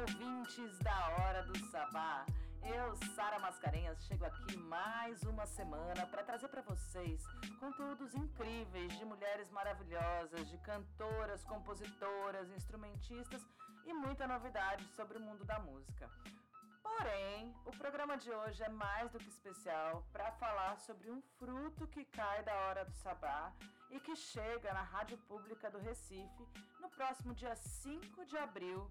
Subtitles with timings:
[0.00, 2.24] ouvintes da Hora do Sabá.
[2.62, 7.22] Eu, Sara Mascarenhas, chego aqui mais uma semana para trazer para vocês
[7.58, 13.44] conteúdos incríveis de mulheres maravilhosas, de cantoras, compositoras, instrumentistas
[13.84, 16.08] e muita novidade sobre o mundo da música.
[16.82, 21.86] Porém, o programa de hoje é mais do que especial para falar sobre um fruto
[21.86, 23.52] que cai da hora do sabá
[23.90, 26.46] e que chega na Rádio Pública do Recife
[26.80, 28.90] no próximo dia 5 de abril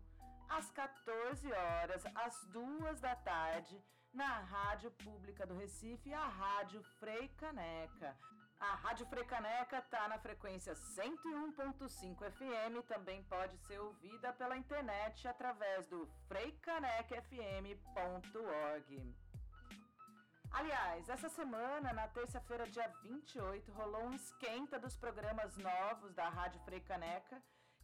[0.49, 3.79] às 14 horas, às 2 da tarde,
[4.11, 8.17] na Rádio Pública do Recife, a Rádio Frei Caneca.
[8.59, 15.25] A Rádio Frei Caneca está na frequência 101.5 FM, também pode ser ouvida pela internet
[15.27, 19.15] através do freicanecafm.org.
[20.51, 26.59] Aliás, essa semana, na terça-feira, dia 28, rolou um esquenta dos programas novos da Rádio
[26.61, 27.39] Frei Caneca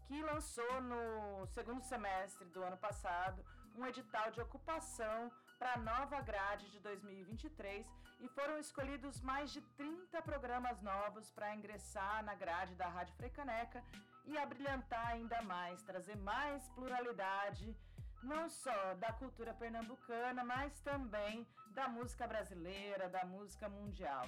[0.07, 3.43] que lançou no segundo semestre do ano passado
[3.77, 7.85] um edital de ocupação para a nova grade de 2023
[8.21, 13.83] e foram escolhidos mais de 30 programas novos para ingressar na grade da Rádio Frecaneca
[14.25, 17.75] e abrilhantar ainda mais, trazer mais pluralidade
[18.23, 24.25] não só da cultura pernambucana, mas também da música brasileira, da música mundial.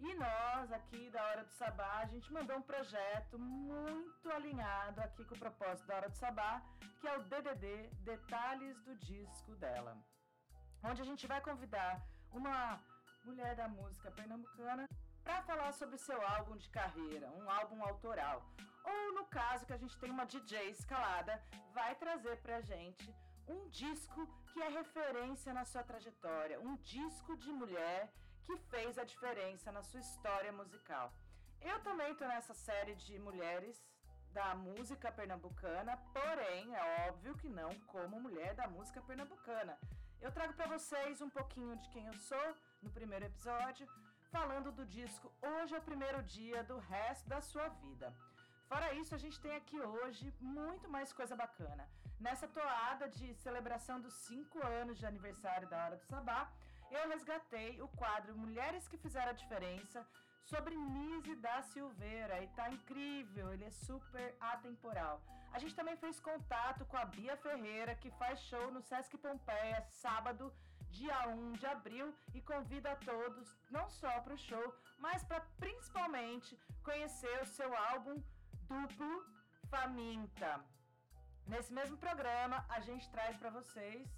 [0.00, 5.24] E nós, aqui da Hora do Sabá, a gente mandou um projeto muito alinhado aqui
[5.24, 6.62] com o propósito da Hora do Sabá,
[7.00, 9.96] que é o DDD Detalhes do Disco dela.
[10.84, 12.80] Onde a gente vai convidar uma
[13.24, 14.88] mulher da música pernambucana
[15.24, 18.46] para falar sobre seu álbum de carreira, um álbum autoral.
[18.84, 21.42] Ou no caso que a gente tem uma DJ escalada,
[21.74, 23.12] vai trazer pra gente
[23.48, 28.12] um disco que é referência na sua trajetória, um disco de mulher
[28.44, 31.12] que fez a diferença na sua história musical.
[31.60, 33.76] Eu também estou nessa série de mulheres
[34.32, 39.78] da música pernambucana, porém é óbvio que não como mulher da música pernambucana.
[40.20, 43.86] Eu trago para vocês um pouquinho de quem eu sou no primeiro episódio,
[44.30, 48.14] falando do disco Hoje é o primeiro dia do resto da sua vida.
[48.68, 51.88] Fora isso, a gente tem aqui hoje muito mais coisa bacana.
[52.20, 56.52] Nessa toada de celebração dos 5 anos de aniversário da Hora do Sabá,
[56.90, 60.06] eu resgatei o quadro Mulheres que Fizeram a Diferença
[60.44, 65.20] sobre Nise da Silveira e tá incrível, ele é super atemporal.
[65.52, 69.86] A gente também fez contato com a Bia Ferreira, que faz show no Sesc Pompeia
[69.90, 70.52] sábado,
[70.90, 75.40] dia 1 de abril, e convida a todos não só para o show, mas para
[75.58, 78.22] principalmente conhecer o seu álbum
[78.68, 79.26] duplo
[79.70, 80.64] Faminta.
[81.46, 84.17] Nesse mesmo programa, a gente traz para vocês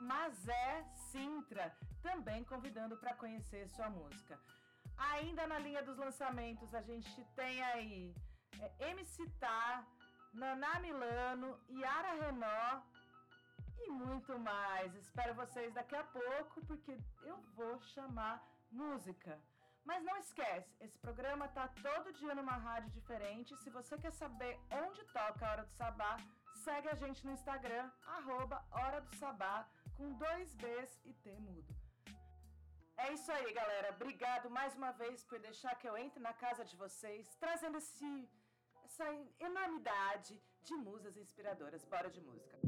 [0.00, 4.40] Mazé Sintra, também convidando para conhecer sua música.
[4.96, 8.14] Ainda na linha dos lançamentos, a gente tem aí
[8.58, 9.86] é, MC Tá,
[10.32, 12.82] Naná Milano, Yara Renó
[13.78, 14.94] e muito mais.
[14.94, 19.38] Espero vocês daqui a pouco, porque eu vou chamar música.
[19.84, 23.56] Mas não esquece, esse programa tá todo dia numa rádio diferente.
[23.56, 26.16] Se você quer saber onde toca a Hora do Sabá,
[26.64, 29.58] segue a gente no Instagram, arroba Hora do Sabá
[29.96, 31.74] com dois Bs e T mudo.
[33.04, 33.94] É isso aí, galera.
[33.94, 38.28] Obrigado mais uma vez por deixar que eu entre na casa de vocês, trazendo esse,
[38.84, 39.06] essa
[39.50, 41.84] enormidade de musas inspiradoras.
[41.84, 42.58] Bora de música.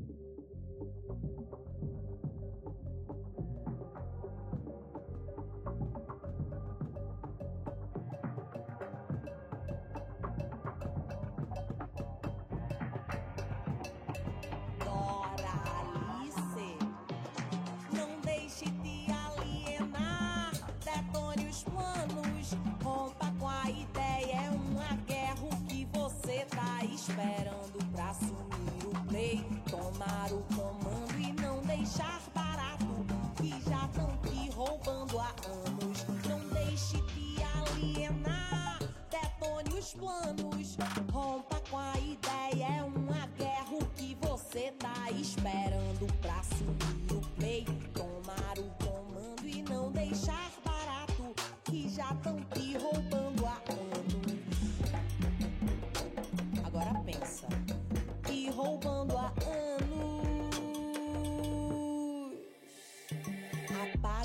[27.02, 30.81] Esperando pra assumir o play, tomar o comando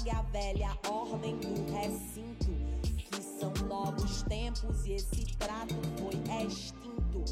[0.07, 2.47] Apague a velha ordem do recinto,
[2.81, 7.23] que são novos tempos e esse trato foi extinto.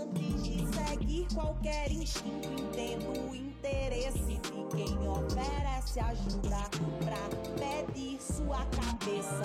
[0.00, 6.70] Antes de seguir qualquer instinto, entendo o interesse de quem oferece ajuda
[7.04, 9.42] pra pedir sua cabeça.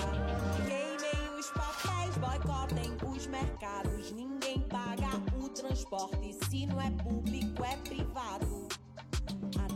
[0.65, 5.09] Queimem os papéis, boicotem os mercados, ninguém paga
[5.49, 8.78] transporte, se não é público, é privado.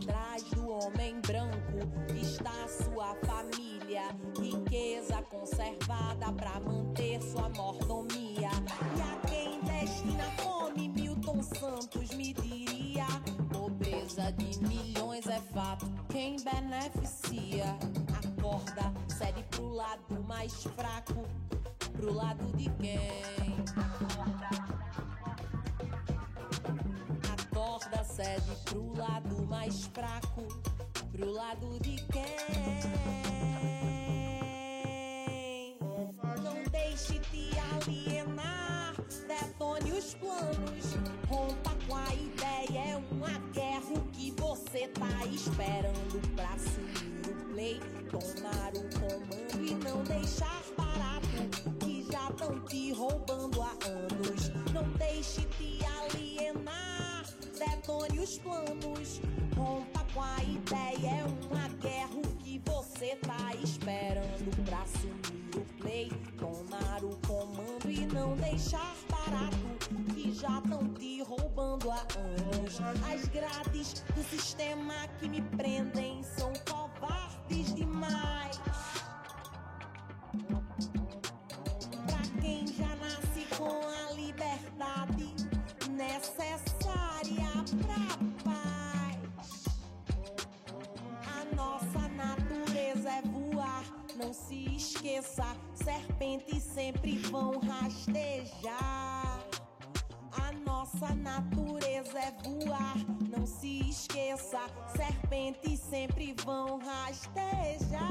[0.04, 1.78] Atrás do homem branco
[2.14, 4.02] está sua família,
[4.38, 8.50] riqueza conservada para manter sua mordomia.
[8.50, 13.06] E a quem destina fome, Milton Santos me diria:
[13.50, 17.74] pobreza de milhões é fato, quem beneficia?
[18.22, 21.22] Acorda, cede pro lado mais fraco,
[21.96, 23.54] pro lado de quem?
[23.74, 24.64] Acorda,
[28.14, 30.46] cede pro lado mais fraco,
[31.10, 32.22] pro lado de quem?
[36.40, 38.94] Não deixe te alienar,
[39.26, 40.94] detone os planos,
[41.28, 42.92] rompa com a ideia.
[42.92, 47.80] É uma guerra o que você tá esperando pra assumir o play,
[48.12, 51.26] tomar o comando e não deixar barato
[51.80, 54.50] que já tão te roubando há anos.
[54.72, 55.83] Não deixe te
[57.84, 59.20] detone os planos,
[59.54, 61.20] rompa com a ideia.
[61.20, 67.90] É uma guerra o que você tá esperando pra assumir o play, tomar o comando
[67.90, 72.80] e não deixar barato que já tão te roubando há anos.
[73.12, 78.58] As grades do sistema que me prendem são covardes demais.
[82.06, 85.34] Pra quem já nasce com a liberdade
[85.90, 86.73] necessária
[94.16, 95.44] não se esqueça.
[95.74, 99.40] Serpentes sempre vão rastejar.
[100.32, 102.96] A nossa natureza é voar,
[103.28, 104.60] não se esqueça.
[104.96, 108.04] Serpentes sempre vão rastejar.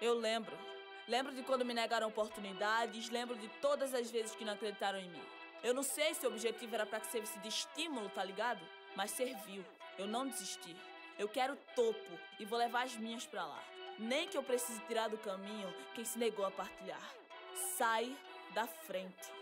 [0.00, 0.56] Eu lembro.
[1.08, 5.08] Lembro de quando me negaram oportunidades, lembro de todas as vezes que não acreditaram em
[5.08, 5.22] mim.
[5.62, 8.60] Eu não sei se o objetivo era para que servisse de estímulo, tá ligado?
[8.94, 9.64] Mas serviu.
[9.96, 10.76] Eu não desisti.
[11.18, 13.62] Eu quero topo e vou levar as minhas pra lá.
[13.98, 17.00] Nem que eu precise tirar do caminho quem se negou a partilhar.
[17.76, 18.14] Sai
[18.52, 19.35] da frente.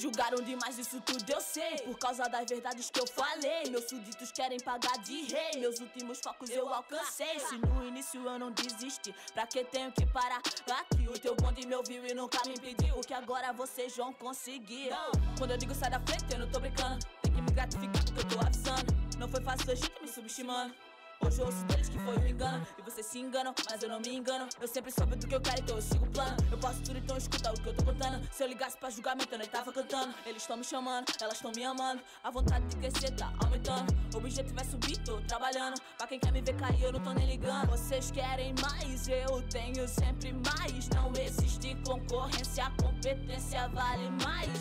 [0.00, 1.76] Julgaram demais isso tudo, eu sei.
[1.84, 3.68] Por causa das verdades que eu falei.
[3.68, 5.60] Meus súditos querem pagar de rei.
[5.60, 7.38] Meus últimos focos eu alcancei.
[7.38, 11.06] Se no início eu não desisti, pra que tenho que parar aqui?
[11.06, 12.96] O teu bonde me ouviu e nunca me impediu.
[12.96, 14.88] O que agora vocês vão conseguir?
[15.36, 16.98] Quando eu digo sai da frente, eu não tô brincando.
[17.20, 18.96] Tem que me gratificar porque eu tô avisando.
[19.18, 20.74] Não foi fácil a gente me subestimando.
[21.22, 24.00] Hoje eu ouço deles que foi um engano E vocês se enganam, mas eu não
[24.00, 24.48] me engano.
[24.60, 26.36] Eu sempre soube do que eu quero, então eu sigo o plano.
[26.50, 28.26] Eu posso tudo, então escuta o que eu tô contando.
[28.32, 30.14] Se eu ligasse pra julgamento, eu nem tava cantando.
[30.24, 32.00] Eles estão me chamando, elas estão me amando.
[32.24, 33.94] A vontade de crescer tá aumentando.
[34.14, 35.80] O objetivo é subir, tô trabalhando.
[35.98, 37.68] Pra quem quer me ver cair, eu não tô nem ligando.
[37.68, 40.88] Vocês querem mais, eu tenho sempre mais.
[40.88, 44.58] Não existe concorrência, a competência vale mais.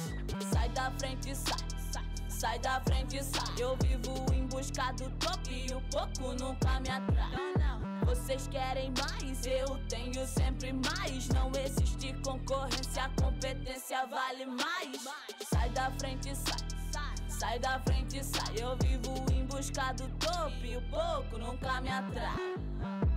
[0.52, 1.79] Sai da frente, sai,
[2.40, 3.54] sai da frente, sai.
[3.58, 7.50] Eu vivo em busca do topo e o pouco nunca me atrai.
[8.06, 11.28] Vocês querem mais, eu tenho sempre mais.
[11.30, 15.04] Não existe concorrência, a competência vale mais.
[15.54, 17.20] Sai da frente, sai.
[17.28, 18.56] Sai da frente, sai.
[18.58, 22.56] Eu vivo em busca do topo e o pouco nunca me atrai.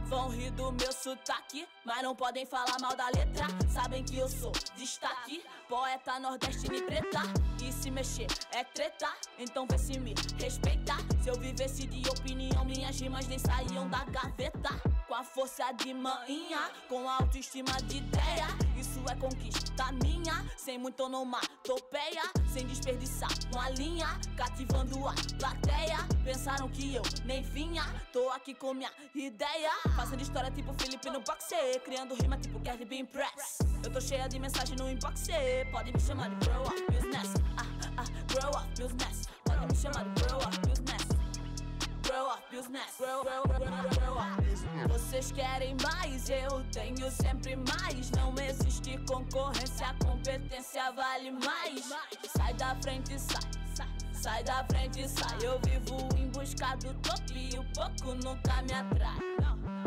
[0.06, 3.46] Vão rir do meu sotaque, mas não podem falar mal da letra.
[3.68, 7.22] Sabem que eu sou destaque, poeta nordestino preta.
[7.62, 10.96] E se mexer é treta, então vê se me respeita.
[11.22, 14.91] Se eu vivesse de opinião, minhas rimas nem saíam da gaveta.
[15.12, 18.47] Com a força de manhã, com a autoestima de ideia.
[18.78, 22.23] Isso é conquista minha, sem muito onomatopeia.
[22.50, 24.07] Sem desperdiçar uma linha,
[24.38, 25.99] cativando a plateia.
[26.25, 29.73] Pensaram que eu nem vinha, tô aqui com minha ideia.
[29.95, 33.59] Fazendo história tipo Felipe no boxe, criando rima tipo Cardi B Impress.
[33.85, 35.26] Eu tô cheia de mensagem no inbox,
[35.71, 37.35] pode me chamar de Grow Up Business.
[37.59, 37.66] Ah,
[37.99, 39.28] ah, Grow Up Business.
[39.45, 41.01] Pode me chamar de Grow Up Business.
[42.12, 42.99] Grow up, business.
[42.99, 44.42] Grow, grow, grow, up.
[44.88, 48.11] Vocês querem mais, eu tenho sempre mais.
[48.11, 51.90] Não existe concorrência, competência vale mais.
[52.37, 53.87] Sai da frente, sai.
[54.12, 55.38] Sai da frente, sai.
[55.42, 59.19] Eu vivo em busca do topo e o pouco nunca me atrai.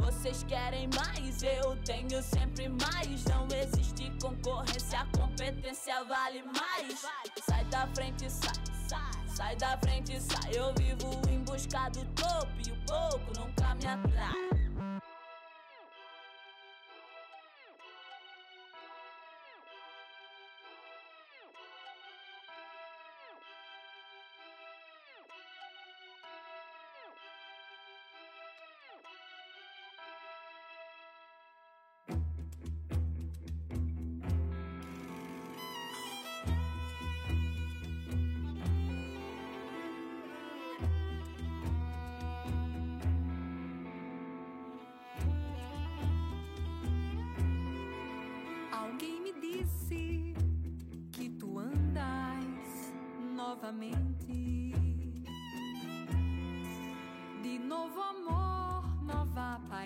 [0.02, 3.24] Vocês querem mais, eu tenho sempre mais.
[3.26, 7.06] Não existe concorrência, competência vale mais.
[7.48, 8.54] Sai da frente, sai.
[8.90, 9.25] Sai
[9.58, 10.52] da frente, sai.
[10.54, 14.75] Eu vivo em busca do topo e o pouco nunca me atrai.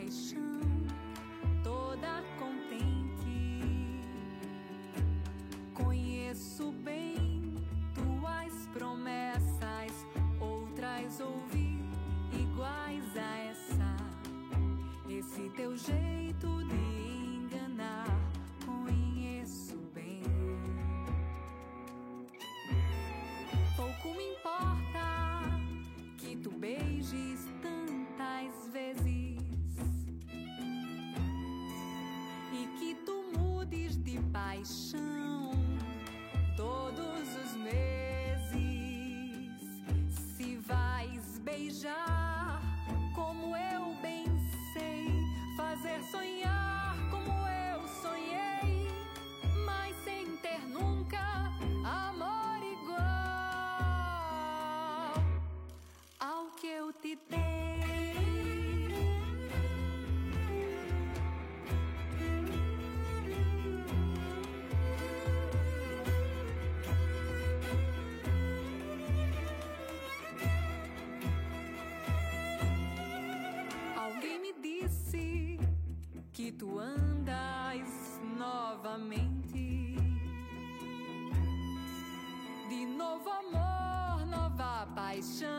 [0.10, 0.49] Vocês
[85.20, 85.59] ouviram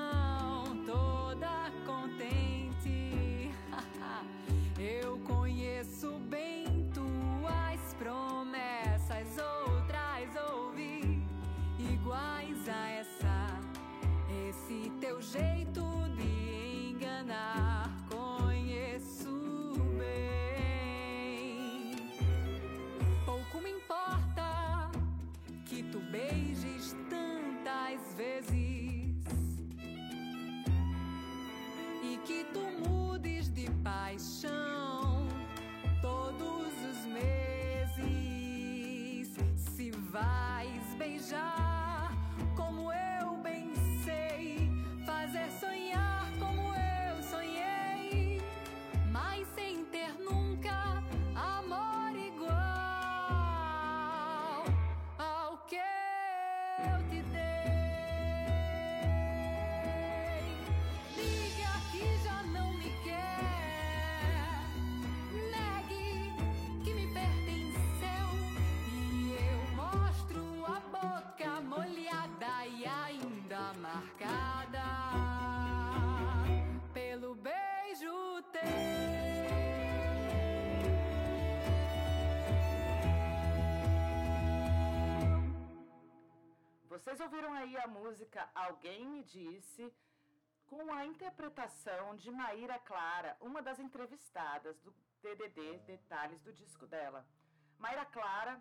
[40.20, 40.49] aí
[87.80, 89.90] a música Alguém Me Disse,
[90.66, 97.26] com a interpretação de Maíra Clara, uma das entrevistadas do DDD Detalhes do disco dela.
[97.78, 98.60] Maíra Clara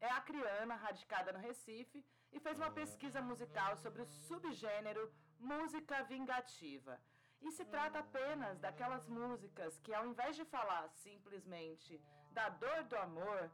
[0.00, 7.00] é acriana, radicada no Recife, e fez uma pesquisa musical sobre o subgênero música vingativa.
[7.40, 12.00] E se trata apenas daquelas músicas que, ao invés de falar simplesmente
[12.30, 13.50] da dor do amor,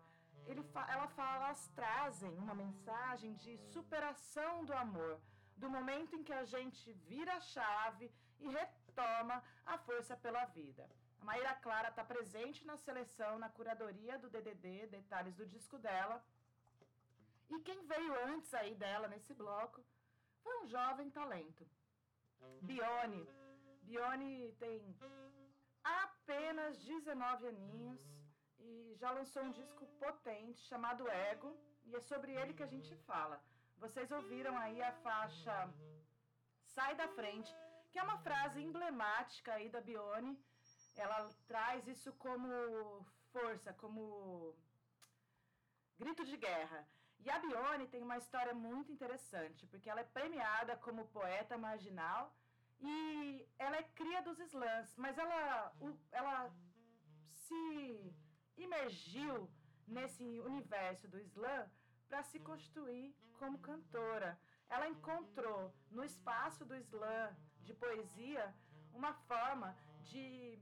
[0.47, 5.21] ele fa ela fala, elas trazem uma mensagem de superação do amor,
[5.57, 10.89] do momento em que a gente vira a chave e retoma a força pela vida.
[11.21, 16.23] A Maíra Clara está presente na seleção, na curadoria do DDD, detalhes do disco dela.
[17.49, 19.85] E quem veio antes aí dela nesse bloco
[20.43, 21.65] foi um jovem talento.
[22.61, 23.29] Bione,
[23.83, 24.97] Bione tem
[25.85, 28.01] apenas 19 aninhos
[28.65, 32.95] e já lançou um disco potente chamado Ego, e é sobre ele que a gente
[33.11, 33.43] fala.
[33.77, 35.55] Vocês ouviram aí a faixa
[36.75, 37.53] Sai da Frente,
[37.91, 40.39] que é uma frase emblemática aí da Bione.
[40.97, 44.55] Ela traz isso como força, como
[45.99, 46.87] grito de guerra.
[47.25, 52.35] E a Bione tem uma história muito interessante, porque ela é premiada como poeta marginal
[52.81, 55.73] e ela é cria dos slams, mas ela,
[56.11, 56.53] ela
[57.31, 58.13] se
[58.57, 59.49] imergiu
[59.87, 61.69] nesse universo do slam
[62.09, 64.39] para se constituir como cantora.
[64.69, 68.55] Ela encontrou no espaço do slam de poesia
[68.93, 70.59] uma forma de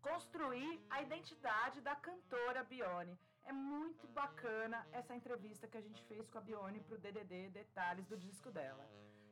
[0.00, 3.18] construir a identidade da cantora Bione.
[3.44, 7.50] É muito bacana essa entrevista que a gente fez com a Bione para o DDD
[7.50, 8.88] Detalhes do disco dela.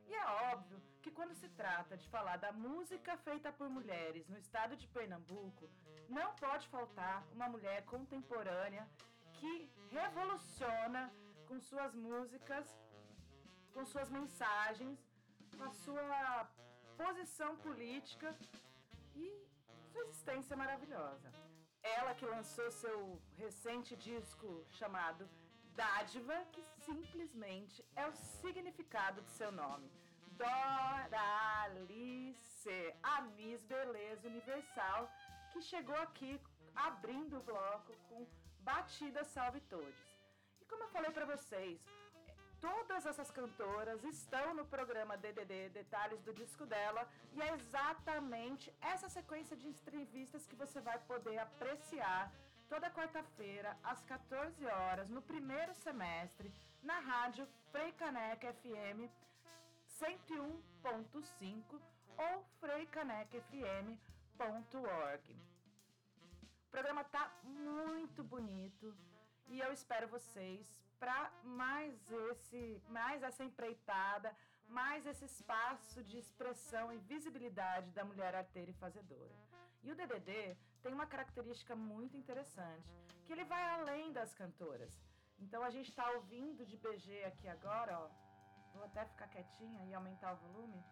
[0.09, 4.39] E é óbvio que quando se trata de falar da música feita por mulheres no
[4.39, 5.69] estado de Pernambuco,
[6.17, 8.89] não pode faltar uma mulher contemporânea
[9.33, 11.13] que revoluciona
[11.47, 12.65] com suas músicas,
[13.71, 14.97] com suas mensagens,
[15.55, 16.49] com a sua
[16.97, 18.35] posição política
[19.15, 19.27] e
[19.91, 21.31] sua existência maravilhosa.
[21.83, 25.29] Ela que lançou seu recente disco chamado
[25.79, 29.89] Dádiva, que simplesmente é o significado de seu nome.
[30.41, 31.59] Doralice,
[33.01, 35.09] a Miss Beleza Universal,
[35.51, 36.31] que chegou aqui
[36.75, 38.27] abrindo o bloco com
[38.59, 39.95] Batida Salve Todos.
[40.61, 41.79] E como eu falei para vocês,
[42.59, 49.07] Todas essas cantoras estão no programa DDD Detalhes do disco dela e é exatamente essa
[49.07, 52.29] sequência de entrevistas que você vai poder apreciar
[52.69, 56.53] toda quarta-feira às 14 horas no primeiro semestre
[56.83, 59.09] na rádio Freicaneca FM
[59.99, 61.63] 101.5
[62.17, 65.35] ou freicanecafm.org.
[66.67, 68.95] O programa tá muito bonito
[69.47, 74.31] e eu espero vocês para mais esse, mais essa empreitada,
[74.67, 79.33] mais esse espaço de expressão e visibilidade da mulher arteira e fazedora.
[79.81, 82.89] E o DDD tem uma característica muito interessante,
[83.25, 84.99] que ele vai além das cantoras.
[85.39, 88.09] Então a gente está ouvindo de BG aqui agora, ó.
[88.73, 90.83] Vou até ficar quietinha e aumentar o volume.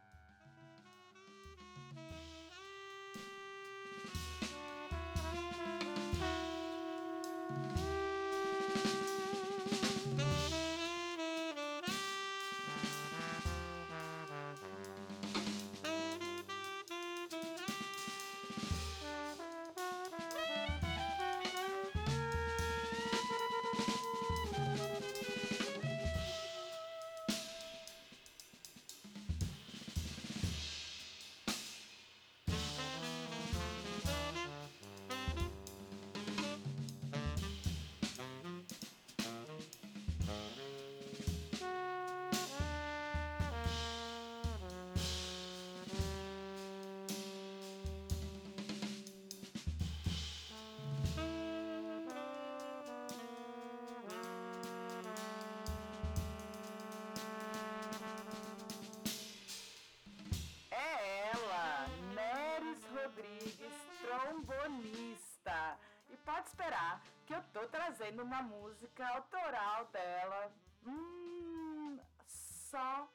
[68.08, 70.52] Tô trazendo uma música autoral dela.
[70.86, 73.08] Hum, só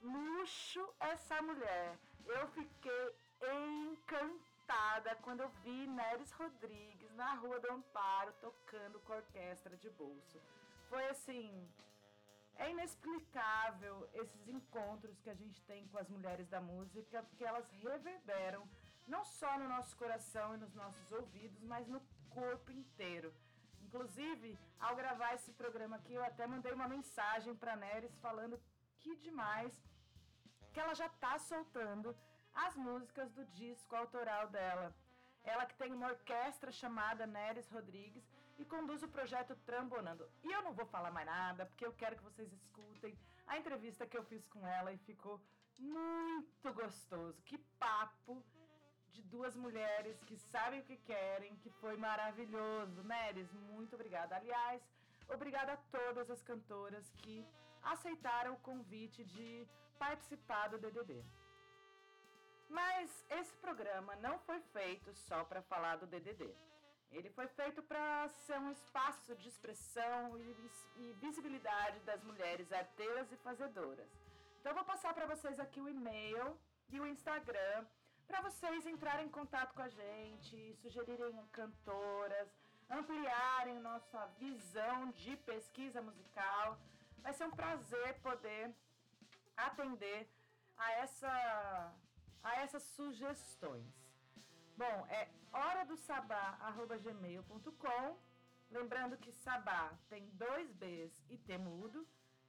[0.00, 1.98] luxo essa mulher.
[2.26, 3.16] Eu fiquei
[3.92, 10.40] encantada quando eu vi Neres Rodrigues na Rua do Amparo tocando com orquestra de bolso.
[10.88, 11.68] Foi assim,
[12.56, 17.70] é inexplicável esses encontros que a gente tem com as mulheres da música, porque elas
[17.70, 18.68] reverberam
[19.06, 23.32] não só no nosso coração e nos nossos ouvidos, mas no corpo inteiro.
[23.94, 28.60] Inclusive, ao gravar esse programa aqui, eu até mandei uma mensagem para Neres falando
[28.98, 29.72] que demais
[30.72, 32.12] que ela já está soltando
[32.52, 34.92] as músicas do disco autoral dela.
[35.44, 38.28] Ela que tem uma orquestra chamada Neres Rodrigues
[38.58, 40.28] e conduz o projeto Trambonando.
[40.42, 44.08] E eu não vou falar mais nada, porque eu quero que vocês escutem a entrevista
[44.08, 45.40] que eu fiz com ela e ficou
[45.78, 47.40] muito gostoso.
[47.44, 48.44] Que papo
[49.14, 53.02] de duas mulheres que sabem o que querem, que foi maravilhoso.
[53.04, 54.36] Neres, muito obrigada.
[54.36, 54.82] Aliás,
[55.28, 57.46] obrigada a todas as cantoras que
[57.82, 59.66] aceitaram o convite de
[59.98, 61.24] participar do DDD.
[62.68, 66.52] Mas esse programa não foi feito só para falar do DDD.
[67.12, 73.36] Ele foi feito para ser um espaço de expressão e, visibilidade das mulheres arteiras e
[73.36, 74.10] fazedoras.
[74.58, 77.86] Então eu vou passar para vocês aqui o e-mail e o Instagram
[78.26, 82.48] para vocês entrarem em contato com a gente, sugerirem cantoras,
[82.90, 86.78] ampliarem nossa visão de pesquisa musical.
[87.18, 88.74] Vai ser um prazer poder
[89.56, 90.28] atender
[90.76, 91.92] a, essa,
[92.42, 93.86] a essas sugestões.
[94.76, 98.18] Bom, é hora do sabá@gmail.com.
[98.70, 102.04] Lembrando que sabá tem dois Bs e T mudo.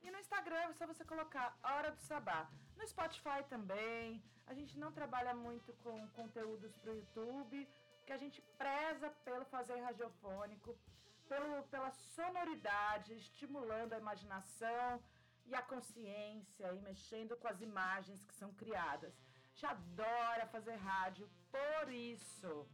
[0.05, 2.47] E no Instagram é só você colocar Hora do Sabá.
[2.77, 4.23] No Spotify também.
[4.45, 7.67] A gente não trabalha muito com conteúdos para o YouTube,
[8.05, 10.77] que a gente preza pelo fazer radiofônico,
[11.27, 15.01] pelo, pela sonoridade, estimulando a imaginação
[15.47, 19.11] e a consciência e mexendo com as imagens que são criadas.
[19.17, 22.67] A gente adora fazer rádio por isso.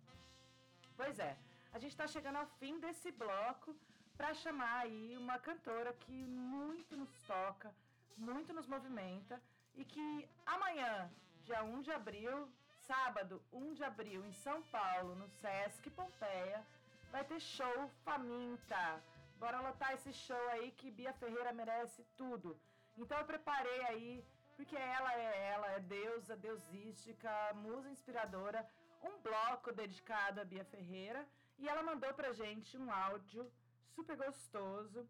[0.97, 1.37] Pois é,
[1.71, 3.73] a gente está chegando ao fim desse bloco
[4.21, 7.73] para chamar aí uma cantora que muito nos toca,
[8.15, 9.41] muito nos movimenta
[9.73, 11.09] e que amanhã,
[11.43, 12.47] dia 1 de abril,
[12.85, 16.63] sábado 1 de abril, em São Paulo, no Sesc Pompeia,
[17.11, 19.01] vai ter show Faminta.
[19.39, 22.55] Bora lotar esse show aí que Bia Ferreira merece tudo.
[22.95, 24.23] Então eu preparei aí,
[24.55, 28.69] porque ela é ela, é deusa, deusística, musa inspiradora,
[29.01, 31.27] um bloco dedicado a Bia Ferreira.
[31.57, 33.51] E ela mandou pra gente um áudio
[33.95, 35.07] super gostoso,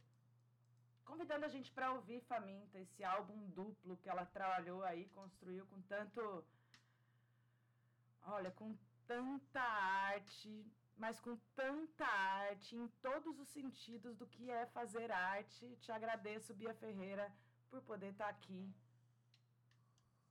[1.06, 5.82] convidando a gente para ouvir Faminta, esse álbum duplo que ela trabalhou aí, construiu com
[5.84, 6.46] tanto.
[8.24, 10.66] Olha, com tanta arte,
[10.96, 15.76] mas com tanta arte em todos os sentidos do que é fazer arte.
[15.78, 17.32] Te agradeço, Bia Ferreira,
[17.70, 18.74] por poder estar tá aqui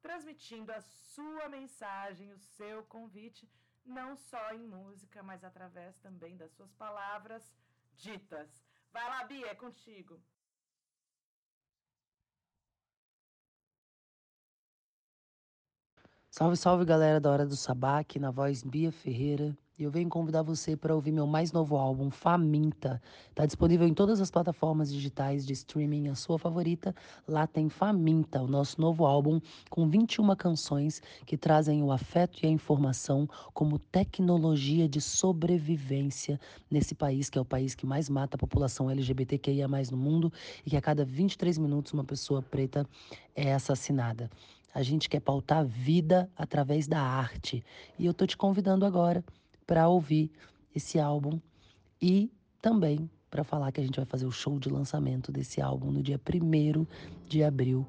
[0.01, 3.49] transmitindo a sua mensagem, o seu convite,
[3.85, 7.55] não só em música, mas através também das suas palavras
[8.01, 8.49] ditas.
[8.93, 10.21] Vai lá, Bia, é contigo.
[16.31, 19.57] Salve, salve galera da Hora do Sabá, aqui na voz Bia Ferreira.
[19.81, 23.01] E eu venho convidar você para ouvir meu mais novo álbum, Faminta.
[23.31, 26.95] Está disponível em todas as plataformas digitais de streaming, a sua favorita.
[27.27, 29.41] Lá tem Faminta, o nosso novo álbum,
[29.71, 36.39] com 21 canções que trazem o afeto e a informação como tecnologia de sobrevivência
[36.71, 40.31] nesse país, que é o país que mais mata a população LGBTQIA no mundo
[40.67, 42.87] e que a cada 23 minutos uma pessoa preta
[43.35, 44.29] é assassinada.
[44.75, 47.65] A gente quer pautar vida através da arte.
[47.99, 49.25] E eu tô te convidando agora
[49.71, 50.33] para ouvir
[50.75, 51.39] esse álbum
[52.03, 52.29] e
[52.61, 56.03] também para falar que a gente vai fazer o show de lançamento desse álbum no
[56.03, 56.85] dia 1
[57.29, 57.87] de abril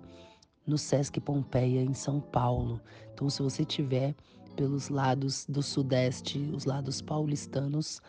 [0.68, 2.80] no Sesc Pompeia, em São Paulo.
[3.12, 4.14] Então, se você tiver
[4.56, 8.00] pelos lados do Sudeste, os lados paulistanos,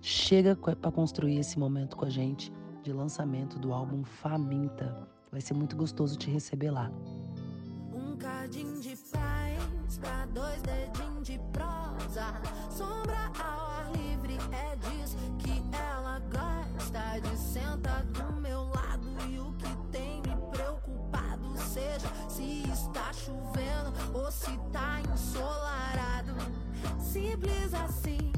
[0.00, 2.52] chega para construir esse momento com a gente
[2.84, 4.96] de lançamento do álbum Faminta.
[5.32, 6.92] Vai ser muito gostoso te receber lá.
[7.92, 8.16] Um
[8.80, 11.40] de paz pra dois dedinhos de
[12.70, 17.20] Sombra ao ar livre, é disso que ela gosta.
[17.20, 23.92] De sentar do meu lado e o que tem me preocupado seja se está chovendo
[24.14, 26.34] ou se tá ensolarado.
[27.00, 28.32] Simples assim.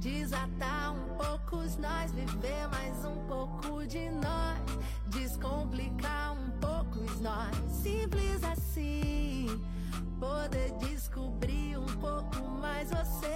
[0.00, 4.58] Desatar um pouco os nós, viver mais um pouco de nós,
[5.06, 9.73] descomplicar um pouco os nós, simples assim
[10.18, 13.28] poder descobrir um pouco mais você,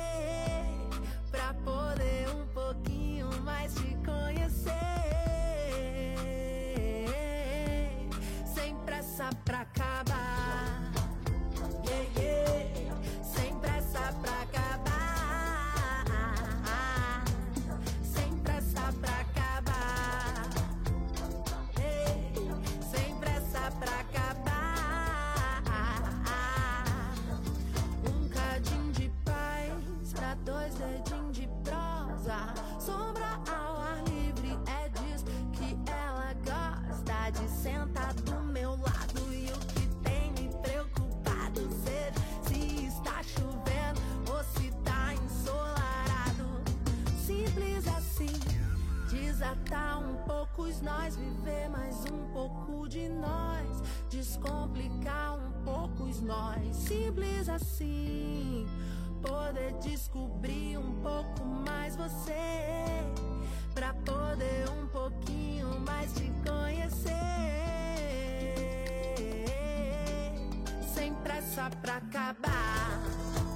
[1.30, 4.72] pra poder um pouquinho mais te conhecer.
[8.46, 10.07] Sem pressa pra acabar.
[50.80, 56.76] Nós, viver mais um pouco de nós, descomplicar um pouco os nós.
[56.76, 58.66] Simples assim,
[59.22, 62.32] poder descobrir um pouco mais você,
[63.74, 67.12] pra poder um pouquinho mais te conhecer.
[70.94, 73.47] Sem pressa pra acabar.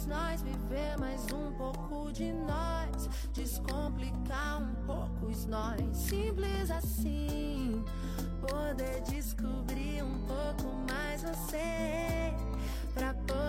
[0.00, 5.94] Vamos nós viver mais um pouco de nós, descomplicar um pouco os nós.
[5.94, 7.84] Simples assim,
[8.40, 12.32] poder descobrir um pouco mais você.
[12.94, 13.39] Pra poder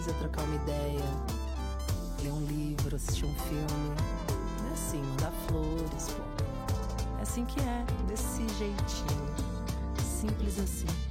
[0.00, 1.04] coisa, trocar uma ideia,
[2.22, 3.94] ler um livro, assistir um filme.
[4.68, 6.22] É assim, mandar flores, pô.
[7.18, 9.34] É assim que é, desse jeitinho.
[10.02, 11.09] Simples assim.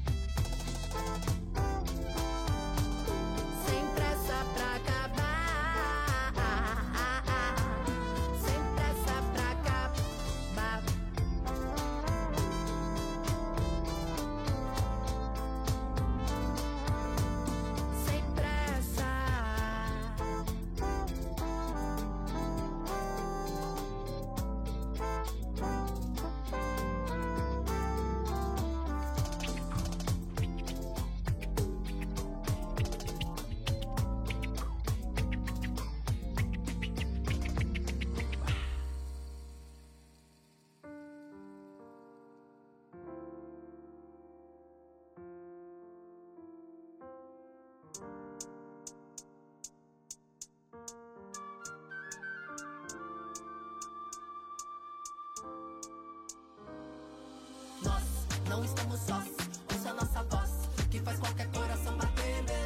[58.70, 59.28] estamos sós.
[59.74, 60.52] Ouça a nossa voz,
[60.90, 62.59] que faz qualquer coração bater.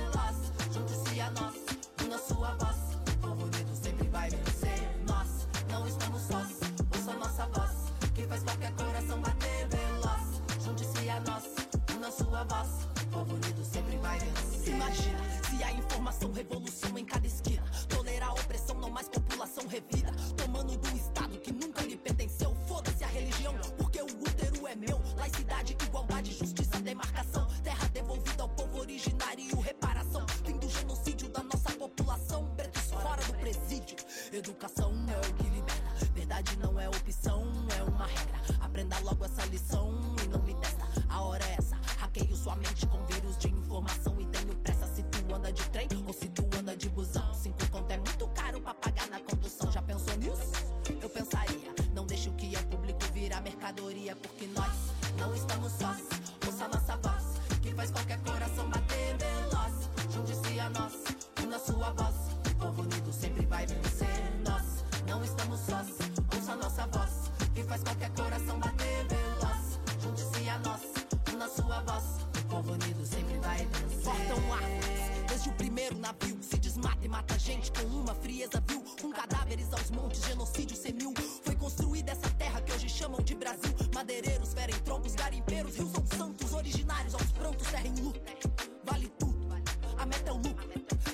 [83.44, 83.76] Brasil.
[83.94, 88.22] Madeireiros ferem troncos, garimpeiros, rios são santos, originários aos prantos, terra em luto.
[88.86, 89.48] Vale tudo,
[89.98, 90.70] a meta é o lucro.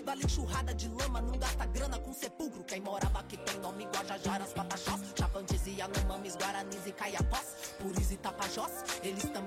[0.05, 2.63] Vale enxurrada de lama, não gasta grana com sepulcro.
[2.63, 8.17] Quem morava aqui tem nome Guajajaras, Pataxós, Chapantes e Anomamis, Guaranis e Caiapós, Puris e
[8.17, 8.71] Tapajós.
[9.03, 9.38] Eles estão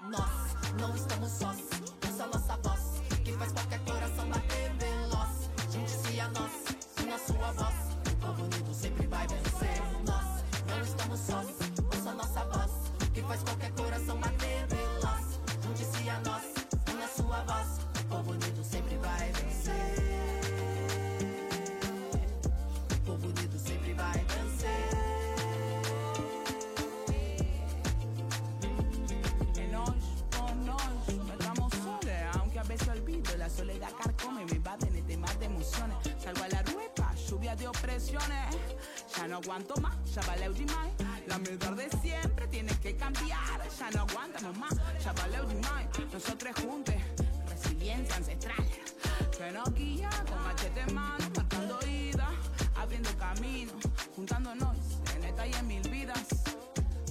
[0.00, 1.77] Nós não estamos sós.
[38.10, 40.94] Ya no aguanto más, ya valeu demais.
[41.26, 43.60] La mejor de siempre tiene que cambiar.
[43.78, 45.86] Ya no aguantamos más, ya valeu demais.
[46.10, 46.94] Nosotros juntos,
[47.48, 48.64] resiliencia ancestral.
[49.36, 52.30] Que nos guía con machete en mano, marcando ida,
[52.76, 53.72] abriendo camino,
[54.16, 54.76] juntándonos
[55.14, 56.26] en esta y en mil vidas.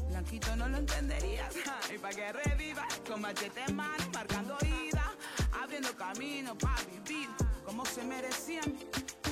[0.09, 1.53] Blanquito no lo entenderías,
[1.93, 5.13] y pa' que reviva, con machete en mano, marcando ida,
[5.61, 7.29] abriendo camino para vivir
[7.63, 8.75] como se merecían.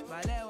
[0.08, 0.43] Vale,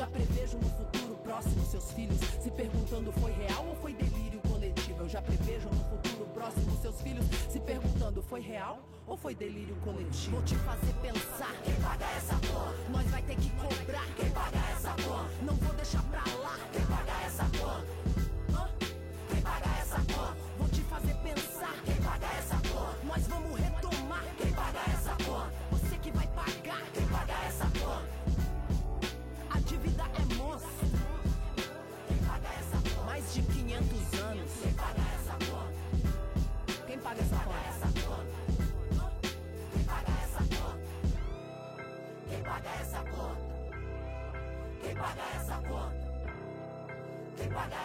[0.00, 5.02] já prevejo no futuro próximo seus filhos se perguntando foi real ou foi delírio coletivo.
[5.02, 9.76] Eu já prevejo no futuro próximo seus filhos se perguntando foi real ou foi delírio
[9.84, 10.36] coletivo.
[10.36, 11.54] Vou te fazer pensar.
[11.64, 12.74] Quem paga essa porra?
[12.88, 14.06] Nós vai ter que cobrar.
[14.16, 15.28] Quem paga essa porra?
[15.42, 16.39] Não vou deixar pra lá.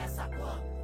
[0.03, 0.75] Essa porra?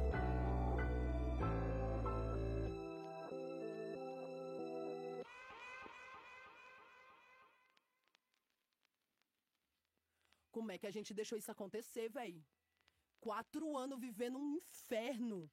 [10.50, 12.44] Como é que a gente deixou isso acontecer, véi?
[13.20, 15.50] Quatro anos vivendo um inferno.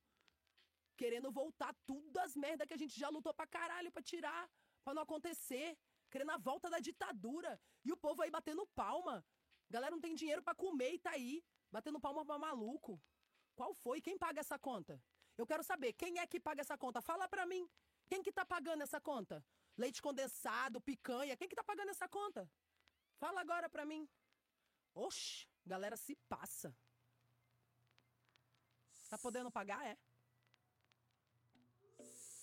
[0.98, 4.50] Querendo voltar tudo das merda que a gente já lutou pra caralho pra tirar.
[4.84, 5.78] Pra não acontecer.
[6.12, 7.60] Querendo a volta da ditadura.
[7.86, 9.26] E o povo aí batendo palma.
[9.70, 11.44] Galera não tem dinheiro pra comer e tá aí.
[11.72, 13.02] Batendo palma pra maluco.
[13.60, 14.00] Qual foi?
[14.00, 14.94] Quem paga essa conta?
[15.38, 17.02] Eu quero saber, quem é que paga essa conta?
[17.02, 17.70] Fala pra mim.
[18.08, 19.46] Quem que tá pagando essa conta?
[19.78, 22.50] Leite condensado, picanha, quem que tá pagando essa conta?
[23.18, 24.08] Fala agora pra mim.
[24.94, 26.74] Oxi, galera se passa.
[29.10, 29.98] Tá podendo pagar, é?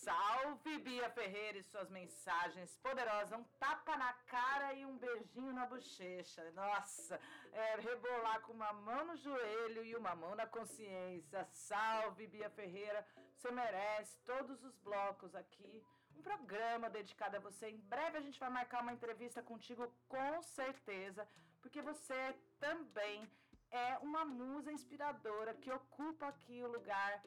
[0.06, 3.32] Salve Bia Ferreira e suas mensagens poderosas.
[3.36, 6.48] Um tapa na cara e um beijinho na bochecha.
[6.52, 7.20] Nossa,
[7.52, 11.44] é, rebolar com uma mão no joelho e uma mão na consciência.
[11.50, 13.04] Salve Bia Ferreira,
[13.34, 15.84] você merece todos os blocos aqui.
[16.16, 17.68] Um programa dedicado a você.
[17.68, 21.26] Em breve a gente vai marcar uma entrevista contigo, com certeza,
[21.60, 23.28] porque você também
[23.72, 27.20] é uma musa inspiradora que ocupa aqui o lugar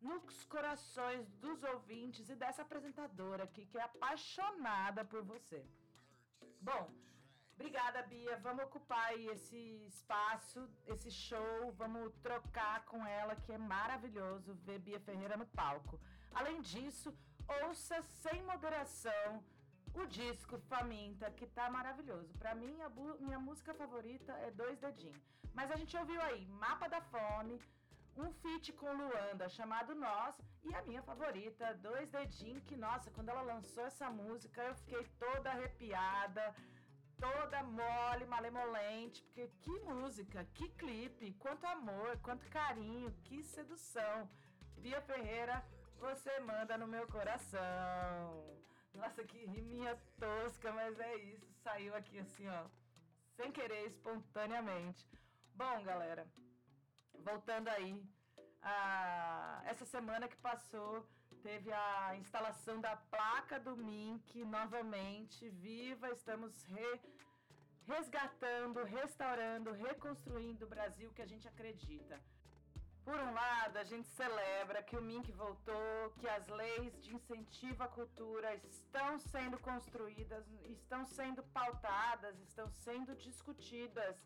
[0.00, 5.64] nos corações dos ouvintes e dessa apresentadora aqui que é apaixonada por você.
[6.60, 6.90] Bom,
[7.58, 8.36] Obrigada, Bia.
[8.36, 11.72] Vamos ocupar aí esse espaço, esse show.
[11.72, 16.00] Vamos trocar com ela, que é maravilhoso ver Bia Ferreira no palco.
[16.32, 17.12] Além disso,
[17.64, 19.42] ouça sem moderação
[19.92, 22.32] o disco Faminta, que tá maravilhoso.
[22.38, 22.88] Pra mim, a
[23.18, 25.20] minha música favorita é Dois Dedinhos.
[25.52, 27.60] Mas a gente ouviu aí Mapa da Fome,
[28.18, 33.28] um feat com Luanda chamado Nós e a minha favorita, Dois Dedinhos, que nossa, quando
[33.28, 36.54] ela lançou essa música eu fiquei toda arrepiada,
[37.16, 44.28] toda mole, malemolente, porque que música, que clipe, quanto amor, quanto carinho, que sedução.
[44.76, 45.64] Bia Ferreira,
[45.98, 48.58] você manda no meu coração.
[48.94, 52.64] Nossa, que riminha tosca, mas é isso, saiu aqui assim, ó,
[53.36, 55.08] sem querer, espontaneamente.
[55.54, 56.26] Bom, galera,
[57.24, 58.02] voltando aí,
[59.64, 61.06] essa semana que passou,
[61.42, 67.00] teve a instalação da placa do Mink novamente, viva, estamos re-
[67.86, 72.20] resgatando, restaurando, reconstruindo o Brasil que a gente acredita.
[73.04, 77.82] Por um lado, a gente celebra que o Mink voltou, que as leis de incentivo
[77.82, 84.16] à cultura estão sendo construídas, estão sendo pautadas, estão sendo discutidas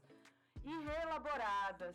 [0.64, 1.95] e reelaboradas.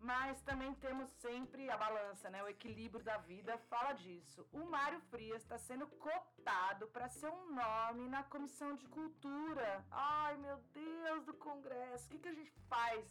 [0.00, 2.42] Mas também temos sempre a balança, né?
[2.42, 4.46] O equilíbrio da vida fala disso.
[4.52, 9.84] O Mário Frias está sendo cotado para ser um nome na Comissão de Cultura.
[9.90, 13.04] Ai, meu Deus do Congresso, o que, que a gente faz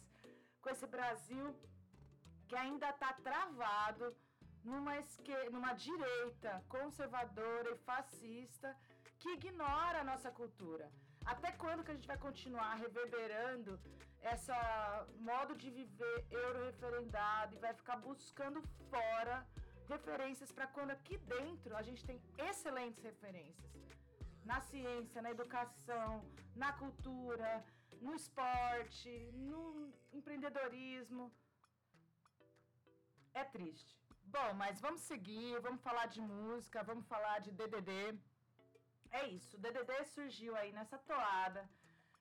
[0.62, 1.54] com esse Brasil
[2.48, 4.16] que ainda está travado
[4.64, 5.34] numa, esque...
[5.50, 8.74] numa direita conservadora e fascista
[9.18, 10.90] que ignora a nossa cultura.
[11.32, 13.72] Até quando que a gente vai continuar reverberando
[14.32, 14.58] essa
[15.30, 18.60] modo de viver euro-referendado e vai ficar buscando
[18.90, 19.36] fora
[19.94, 22.18] referências para quando aqui dentro a gente tem
[22.48, 23.72] excelentes referências
[24.50, 26.10] na ciência, na educação,
[26.62, 27.50] na cultura,
[28.00, 29.12] no esporte,
[29.50, 31.24] no empreendedorismo.
[33.34, 33.94] É triste.
[34.36, 38.18] Bom, mas vamos seguir, vamos falar de música, vamos falar de DDD.
[39.10, 41.68] É isso, o DDD surgiu aí nessa toada.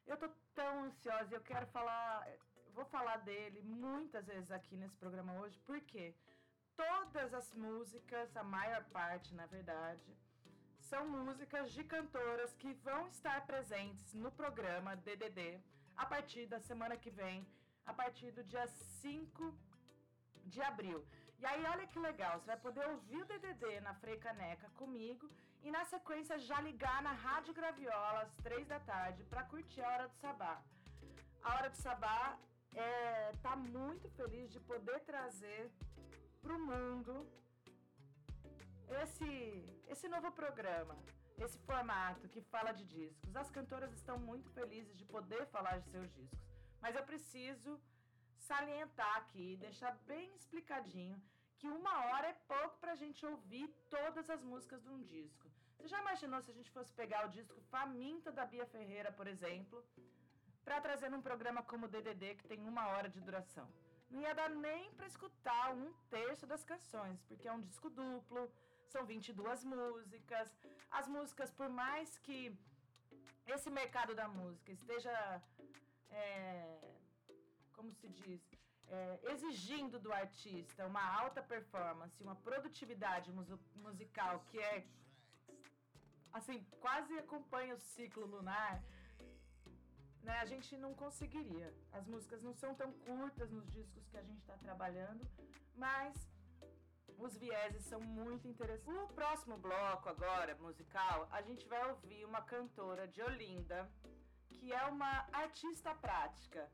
[0.06, 2.26] Eu tô tão ansiosa eu quero falar,
[2.74, 6.16] vou falar dele muitas vezes aqui nesse programa hoje, porque
[6.76, 10.18] todas as músicas, a maior parte, na verdade,
[10.80, 15.60] são músicas de cantoras que vão estar presentes no programa DDD
[15.98, 17.46] a partir da semana que vem,
[17.86, 19.54] a partir do dia 5
[20.46, 21.06] de abril.
[21.40, 25.30] E aí, olha que legal, você vai poder ouvir o DDD na Frei Caneca comigo
[25.64, 29.90] e na sequência já ligar na Rádio Graviola às 3 da tarde para curtir a
[29.90, 30.62] Hora do Sabá.
[31.44, 32.38] A Hora do Sabá
[32.74, 35.72] é, tá muito feliz de poder trazer
[36.42, 37.28] pro mundo
[39.04, 40.98] esse, esse novo programa,
[41.38, 43.36] esse formato que fala de discos.
[43.36, 46.40] As cantoras estão muito felizes de poder falar de seus discos,
[46.82, 47.80] mas eu preciso
[48.38, 51.22] salientar aqui, deixar bem explicadinho
[51.58, 55.48] que uma hora é pouco pra gente ouvir todas as músicas de um disco.
[55.76, 59.28] Você já imaginou se a gente fosse pegar o disco Faminta da Bia Ferreira, por
[59.28, 59.84] exemplo,
[60.64, 63.68] para trazer num programa como o DDD, que tem uma hora de duração?
[64.10, 68.52] Não ia dar nem para escutar um terço das canções, porque é um disco duplo,
[68.88, 70.56] são 22 músicas.
[70.90, 72.58] As músicas, por mais que
[73.46, 75.42] esse mercado da música esteja,
[76.10, 76.80] é,
[77.74, 78.42] como se diz,
[78.90, 83.32] é, exigindo do artista uma alta performance, uma produtividade
[83.76, 84.88] musical que é,
[86.34, 88.84] assim, quase acompanha o ciclo lunar,
[90.24, 91.74] né, a gente não conseguiria.
[91.92, 95.26] As músicas não são tão curtas nos discos que a gente está trabalhando,
[95.76, 96.30] mas
[97.18, 99.04] os vieses são muito interessantes.
[99.04, 103.90] O próximo bloco agora, musical, a gente vai ouvir uma cantora de Olinda,
[104.50, 106.70] que é uma artista prática.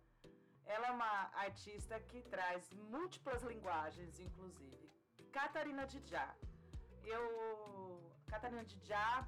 [0.65, 4.91] Ela é uma artista que traz múltiplas linguagens, inclusive.
[5.31, 6.35] Catarina Didjá.
[7.03, 8.11] Eu...
[8.27, 9.27] Catarina Didjá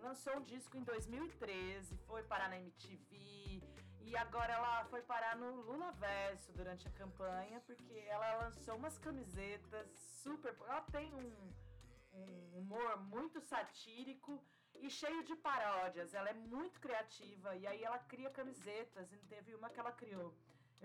[0.00, 3.62] lançou um disco em 2013, foi parar na MTV
[4.06, 8.96] e agora ela foi parar no Lula Verso durante a campanha, porque ela lançou umas
[8.98, 9.88] camisetas
[10.22, 10.54] super.
[10.60, 11.52] Ela tem um,
[12.12, 14.40] um humor muito satírico
[14.76, 16.14] e cheio de paródias.
[16.14, 19.12] Ela é muito criativa e aí ela cria camisetas.
[19.12, 20.32] E teve uma que ela criou.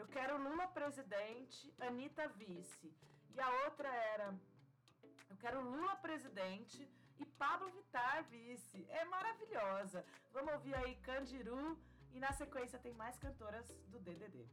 [0.02, 2.92] Eu quero Lula presidente, Anitta vice.
[3.36, 4.34] E a outra era
[5.30, 6.90] eu quero Lula presidente
[7.20, 8.84] e Pablo Vittar vice.
[8.90, 10.04] É maravilhosa.
[10.34, 11.78] Vamos ouvir aí Candiru
[12.14, 14.50] e na sequência tem mais cantoras do DDD.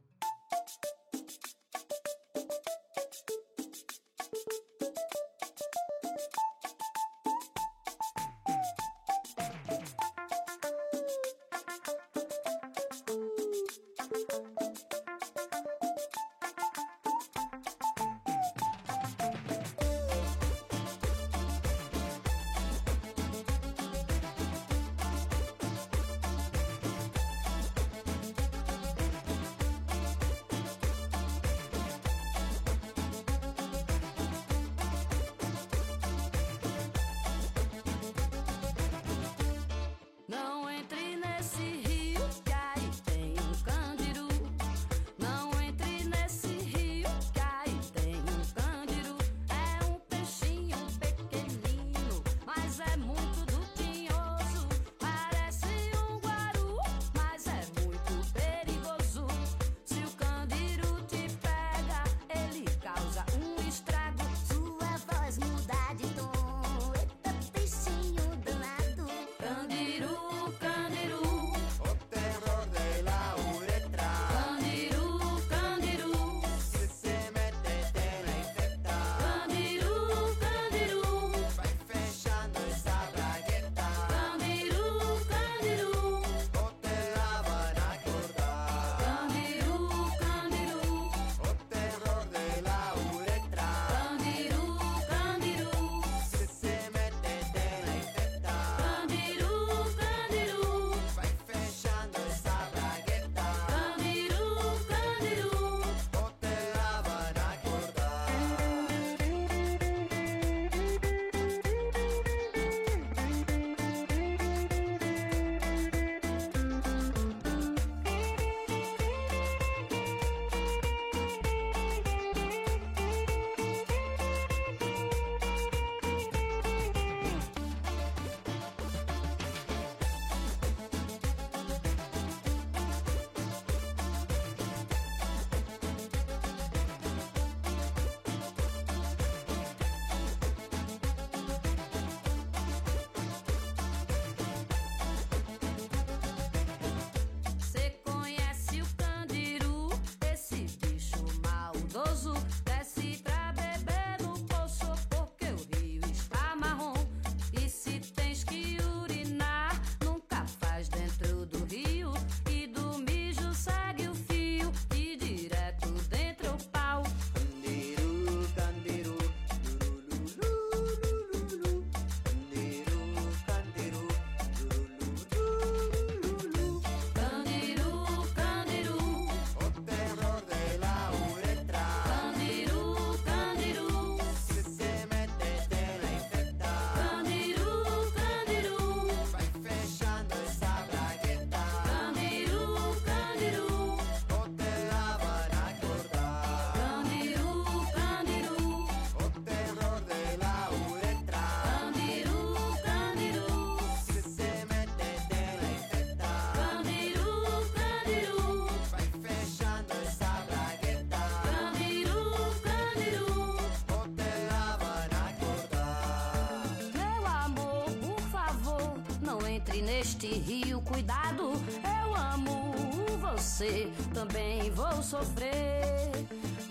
[219.59, 221.51] Entre neste rio, cuidado.
[221.83, 222.73] Eu amo
[223.19, 226.09] você, também vou sofrer.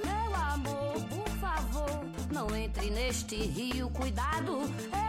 [0.03, 2.01] Meu amor, por favor,
[2.33, 4.63] não entre neste rio, cuidado.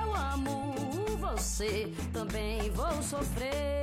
[0.03, 0.75] Eu amo
[1.19, 3.78] você, também vou sofrer.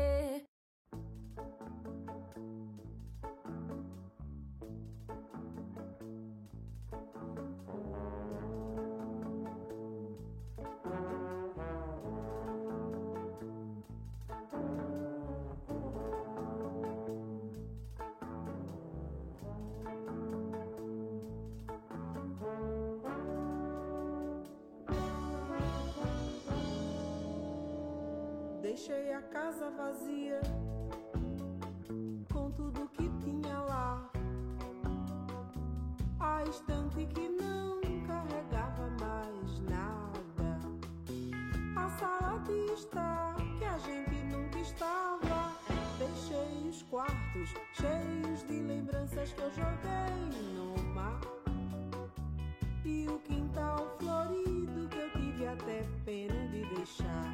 [28.76, 30.38] Deixei a casa vazia
[32.30, 34.06] com tudo que tinha lá.
[36.20, 40.60] A estante que não carregava mais nada.
[41.74, 45.52] A sala de estar que a gente nunca estava.
[45.98, 51.22] Deixei os quartos cheios de lembranças que eu joguei no mar.
[52.84, 57.25] E o quintal florido que eu tive até pena de deixar.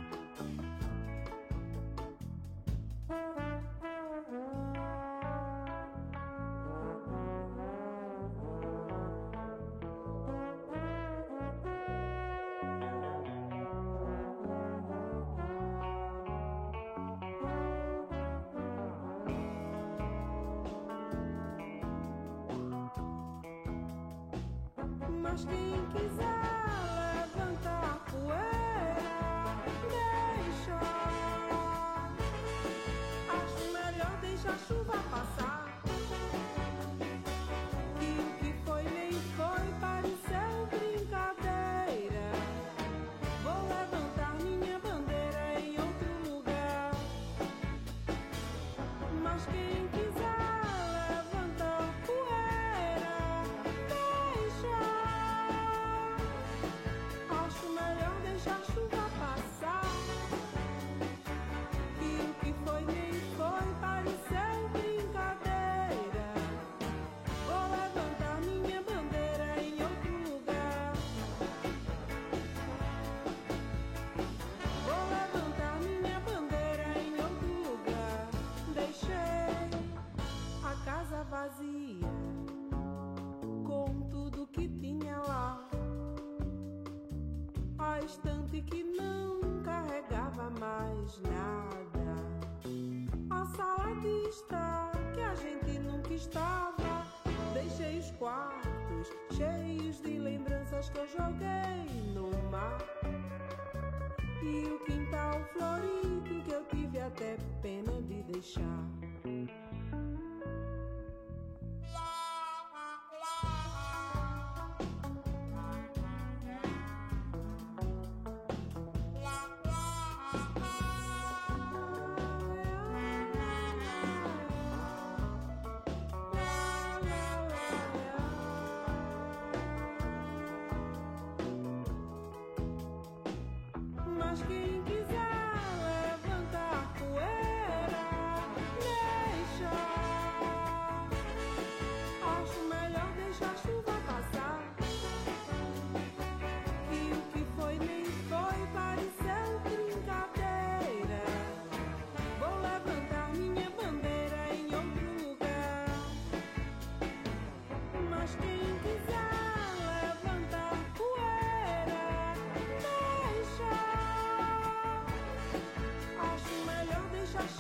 [25.35, 29.57] Quem quiser levantar poeira,
[29.89, 30.79] deixa.
[33.33, 34.97] Acho melhor deixar a chuva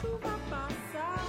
[0.02, 1.21] chuva passar.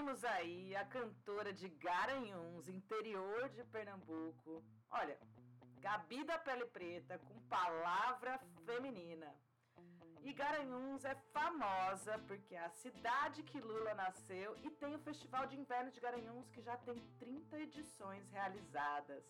[0.00, 4.64] Ouvimos aí a cantora de Garanhuns, interior de Pernambuco.
[4.90, 5.18] Olha,
[5.78, 9.30] Gabi da Pele Preta com palavra feminina.
[10.22, 15.46] E Garanhuns é famosa porque é a cidade que Lula nasceu e tem o Festival
[15.46, 19.22] de Inverno de Garanhuns que já tem 30 edições realizadas.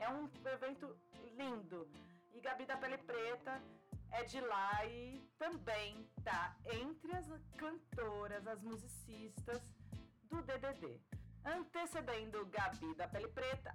[0.00, 0.98] É um evento
[1.36, 1.88] lindo.
[2.34, 3.62] E Gabi da Pele Preta
[4.10, 9.77] é de lá e também tá entre as cantoras, as musicistas
[10.38, 11.00] do DDD.
[11.44, 13.74] Antecedendo Gabi da Pele Preta,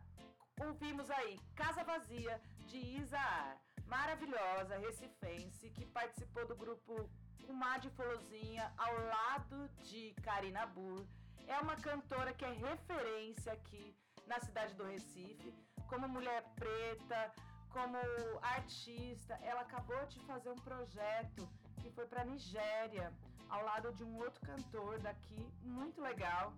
[0.62, 7.10] ouvimos aí Casa Vazia de Isaar, maravilhosa recifense que participou do grupo
[7.46, 11.06] Comadre Folozinha ao lado de Karina Burr.
[11.48, 13.94] É uma cantora que é referência aqui
[14.26, 15.54] na cidade do Recife,
[15.88, 17.34] como mulher preta,
[17.72, 17.98] como
[18.42, 19.34] artista.
[19.42, 21.46] Ela acabou de fazer um projeto
[21.82, 23.12] que foi para Nigéria,
[23.54, 26.52] ao lado de um outro cantor daqui, muito legal.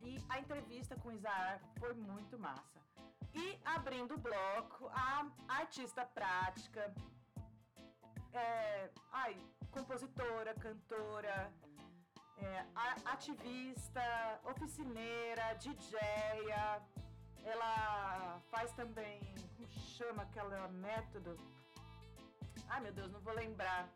[0.00, 2.80] E a entrevista com Isaar foi muito massa.
[3.34, 6.92] E abrindo o bloco, a artista prática,
[8.32, 9.36] é, ai,
[9.70, 11.52] compositora, cantora,
[12.38, 12.66] é,
[13.04, 16.82] ativista, oficineira, DJa.
[17.44, 19.20] Ela faz também,
[19.56, 21.36] como chama aquela método?
[22.68, 23.88] Ai meu Deus, não vou lembrar.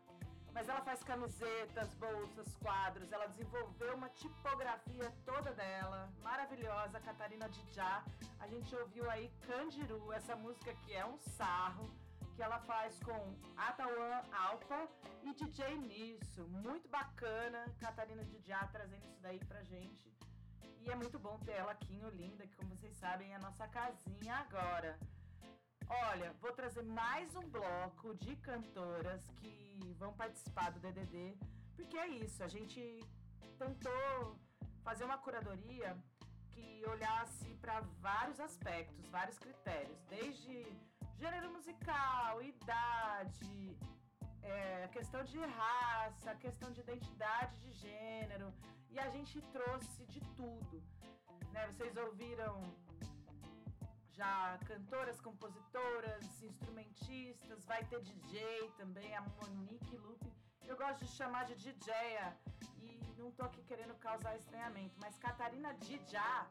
[0.57, 3.11] Mas ela faz camisetas, bolsas, quadros.
[3.11, 8.03] Ela desenvolveu uma tipografia toda dela, maravilhosa, Catarina Dijá.
[8.39, 11.87] A gente ouviu aí Candiru, essa música que é um sarro,
[12.35, 14.89] que ela faz com Atawan Alpa
[15.21, 16.47] e DJ Nisso.
[16.47, 20.11] Muito bacana, Catarina Dijá trazendo isso daí pra gente.
[20.81, 23.39] E é muito bom ter ela aqui em Olinda, que como vocês sabem é a
[23.39, 24.97] nossa casinha agora.
[25.89, 31.37] Olha, vou trazer mais um bloco de cantoras que vão participar do DDD,
[31.77, 32.99] porque é isso, a gente
[33.57, 34.37] tentou
[34.83, 35.97] fazer uma curadoria
[36.49, 40.65] que olhasse para vários aspectos, vários critérios, desde
[41.17, 43.77] gênero musical, idade,
[44.43, 48.53] é, questão de raça, questão de identidade de gênero,
[48.89, 50.83] e a gente trouxe de tudo.
[51.53, 51.65] Né?
[51.67, 52.61] Vocês ouviram
[54.17, 60.33] já cantoras, compositoras, instrumentistas, vai ter DJ também, a Monique Lupe.
[60.65, 62.35] Eu gosto de chamar de DJa
[62.81, 66.47] e não tô aqui querendo causar estranhamento, mas Catarina Dijá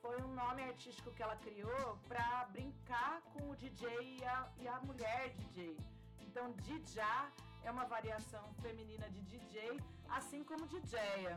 [0.00, 3.88] foi um nome artístico que ela criou para brincar com o DJ
[4.20, 5.76] e a, e a mulher DJ.
[6.20, 7.32] Então, Dijá
[7.64, 11.36] é uma variação feminina de DJ, assim como DJa.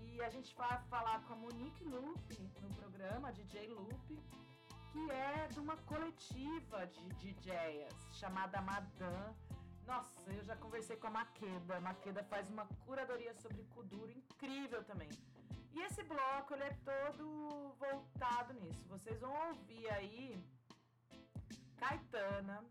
[0.00, 4.18] E E a gente vai falar com a Monique Lupe no programa, DJ Lupe,
[4.96, 9.36] que é de uma coletiva de DJs chamada Madame.
[9.86, 11.76] Nossa, eu já conversei com a Maqueda.
[11.76, 15.10] A Maqueda faz uma curadoria sobre Kuduro incrível também.
[15.74, 18.82] E esse bloco ele é todo voltado nisso.
[18.88, 20.42] Vocês vão ouvir aí
[21.76, 22.64] Caetana,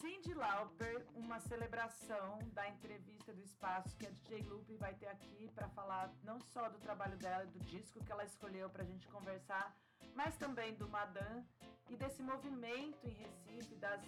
[0.00, 5.48] Cindy Lauper, uma celebração da entrevista do espaço que a DJ Lupe vai ter aqui
[5.54, 9.06] para falar não só do trabalho dela, do disco que ela escolheu para a gente
[9.06, 9.72] conversar,
[10.14, 11.44] mas também do Madan
[11.88, 14.00] e desse movimento em Recife das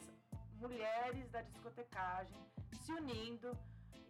[0.55, 2.36] mulheres da discotecagem
[2.82, 3.57] se unindo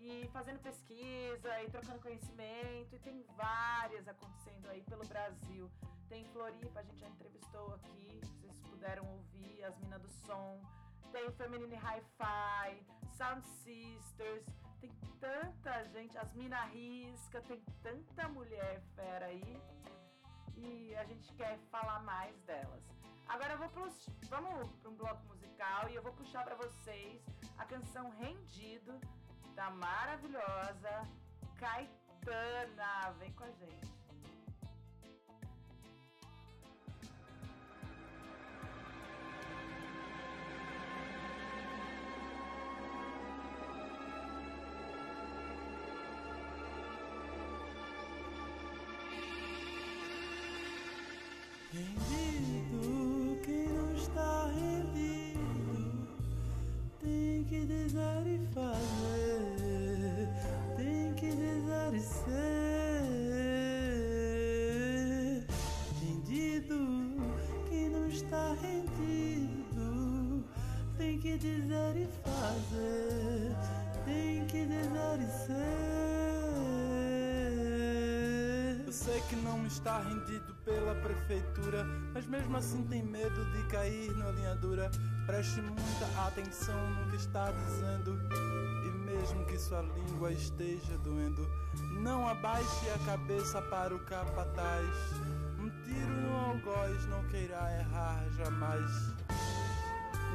[0.01, 2.95] e fazendo pesquisa e trocando conhecimento.
[2.95, 5.70] E tem várias acontecendo aí pelo Brasil.
[6.09, 10.61] Tem Floripa, a gente já entrevistou aqui, vocês puderam ouvir, as minas do som.
[11.12, 14.45] Tem Feminine Hi-Fi, Sound Sisters,
[14.81, 19.61] tem tanta gente, as Mina Risca, tem tanta mulher fera aí
[20.59, 22.83] e a gente quer falar mais delas.
[23.29, 27.23] Agora eu vou pros, vamos para um bloco musical e eu vou puxar para vocês
[27.59, 28.99] a canção Rendido
[29.55, 31.09] da maravilhosa
[31.59, 33.13] Caetana.
[33.19, 33.98] Vem com a gente.
[79.29, 84.55] Que não está rendido pela prefeitura, mas mesmo assim tem medo de cair na linha
[84.55, 84.91] dura.
[85.26, 88.18] Preste muita atenção no que está dizendo,
[88.87, 91.47] e mesmo que sua língua esteja doendo,
[92.01, 94.89] não abaixe a cabeça para o capataz.
[95.59, 98.91] Um tiro no algoz não queirá errar jamais.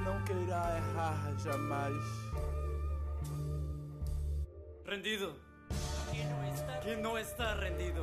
[0.04, 2.04] Não queirá errar jamais.
[4.86, 5.34] Rendido.
[6.84, 8.02] Que no está rendido.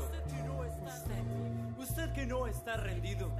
[1.79, 3.31] Usted que no está rendido.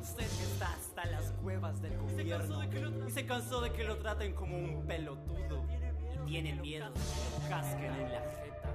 [0.00, 2.62] Usted que está hasta las cuevas del gobierno.
[3.06, 5.64] Y se cansó de que lo traten como un pelotudo.
[6.12, 8.70] Y tiene miedo de que lo casquen en la jeta.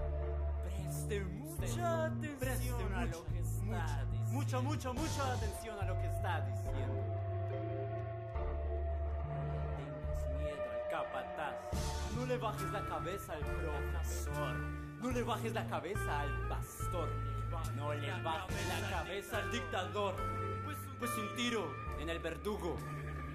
[0.64, 4.32] Preste mucha atención a lo que está diciendo.
[4.32, 6.94] Mucha, mucha, mucha atención a lo que está diciendo.
[7.50, 7.56] No
[9.58, 11.56] le tengas miedo al capataz.
[12.16, 14.56] No le bajes la cabeza al profesor.
[15.02, 17.10] No le bajes la cabeza al pastor.
[17.76, 20.16] No le bajes la cabeza al dictador.
[21.00, 22.78] Pues un tiro en el verdugo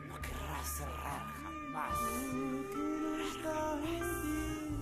[0.09, 1.99] no querrá cerrar jamás.
[2.71, 4.79] Quem não está rendido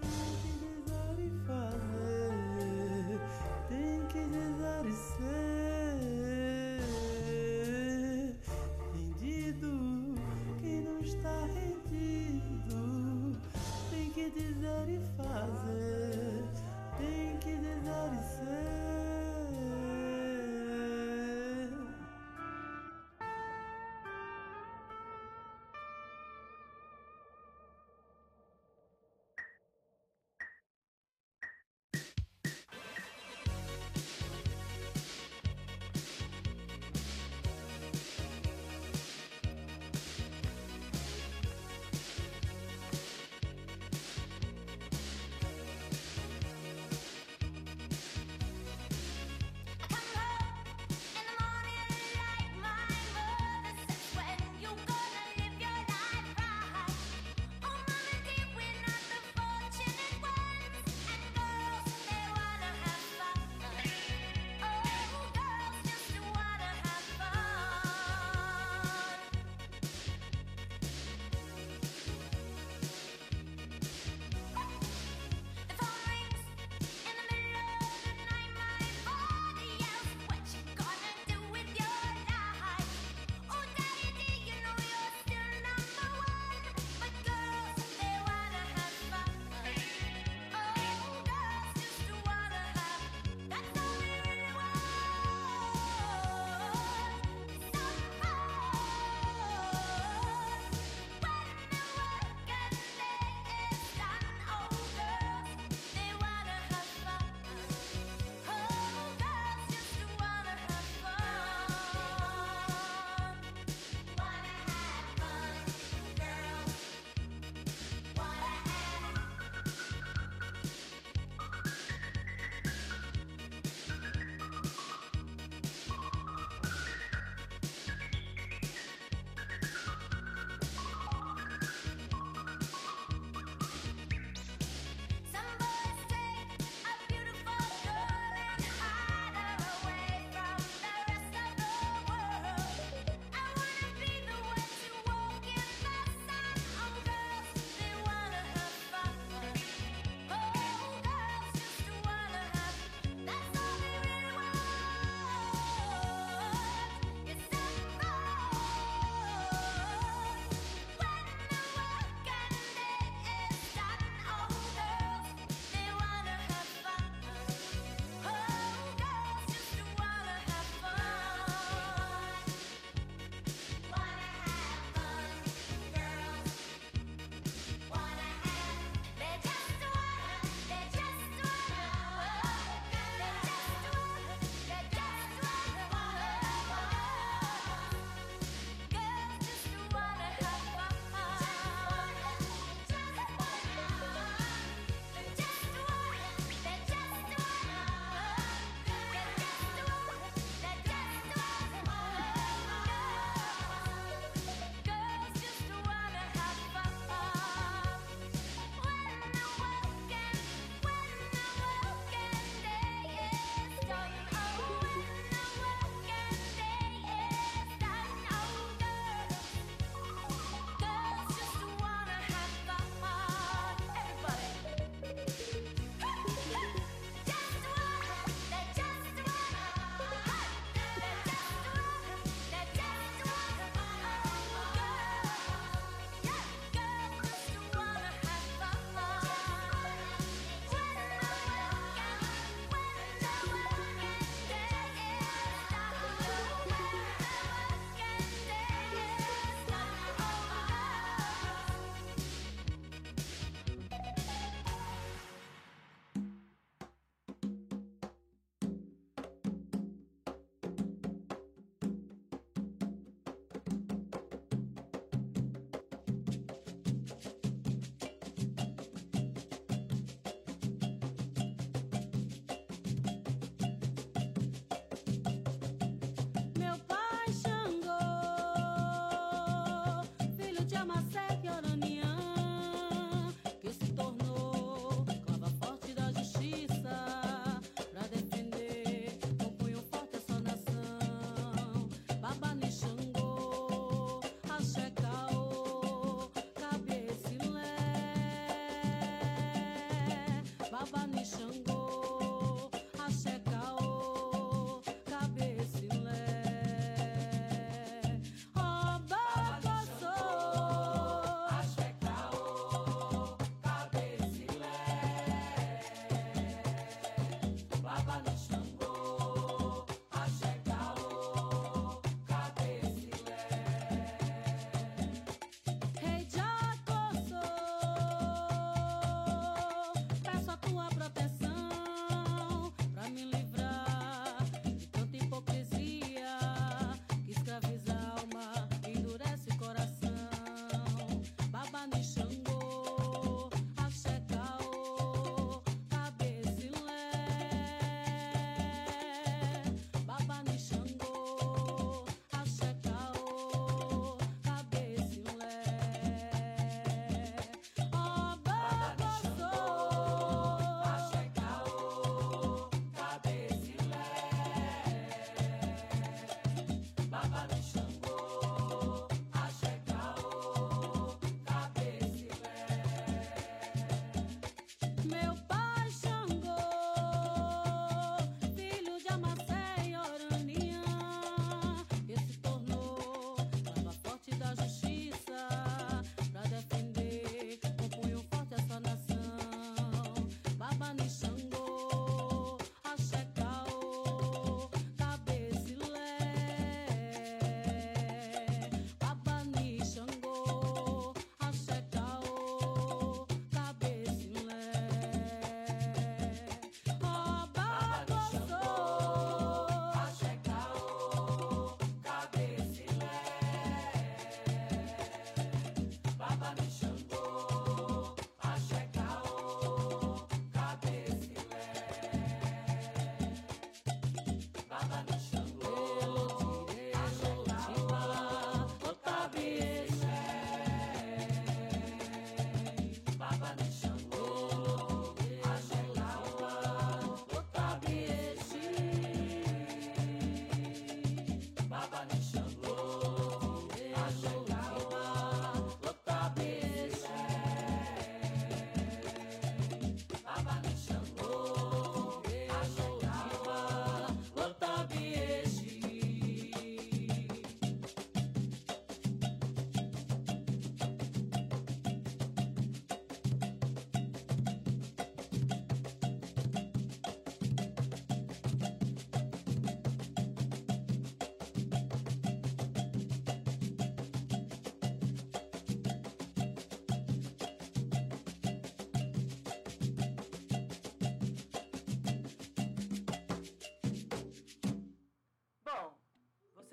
[0.00, 3.20] tem que dizer e fazer,
[3.68, 6.00] tem que dizer e ser.
[8.92, 9.72] Rendido,
[10.60, 12.80] quem não está rendido
[13.90, 16.09] tem que dizer e fazer, tem
[18.00, 18.79] que dizer e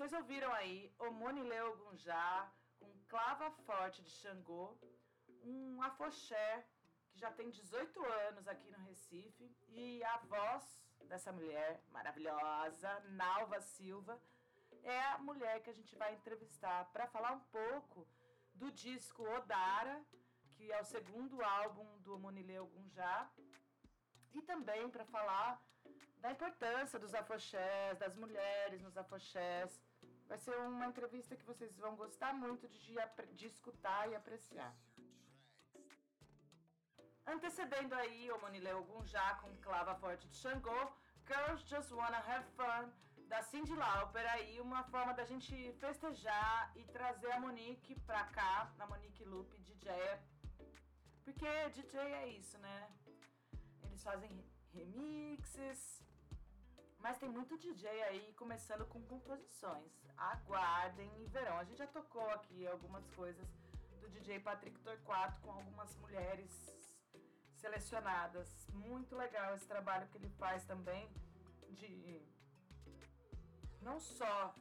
[0.08, 0.16] ser.
[0.16, 4.76] ouviram aí Omonileu Gunjá com Clava Forte de Xangô,
[5.42, 6.66] um afoxé
[7.10, 10.64] que já tem 18 anos aqui no Recife e a voz
[11.04, 14.20] dessa mulher maravilhosa, Nalva Silva,
[14.82, 18.06] é a mulher que a gente vai entrevistar para falar um pouco
[18.54, 20.02] do disco Odara,
[20.54, 23.30] que é o segundo álbum do Monileu Gunjá,
[24.32, 25.62] e também para falar
[26.18, 29.80] da importância dos afoxés, das mulheres nos afoxés.
[30.28, 32.94] Vai ser uma entrevista que vocês vão gostar muito de,
[33.34, 34.74] de escutar e apreciar.
[37.26, 40.92] Antecedendo aí o Monileu Gunjá com Clava Forte de Xangô,
[41.26, 42.92] Girls Just Wanna Have Fun,
[43.26, 48.72] da Cindy Lauper, aí uma forma da gente festejar e trazer a Monique pra cá,
[48.78, 49.92] a Monique Lupe, DJ.
[51.24, 52.90] Porque DJ é isso, né?
[53.82, 54.30] Eles fazem
[54.72, 56.02] remixes,
[57.00, 59.92] mas tem muito DJ aí começando com composições.
[60.16, 61.58] Aguardem e verão.
[61.58, 63.46] A gente já tocou aqui algumas coisas
[64.00, 66.52] do DJ Patrick Torquato com algumas mulheres
[67.56, 68.68] selecionadas.
[68.72, 71.08] Muito legal esse trabalho que ele faz também
[71.70, 72.20] de
[73.80, 74.54] não só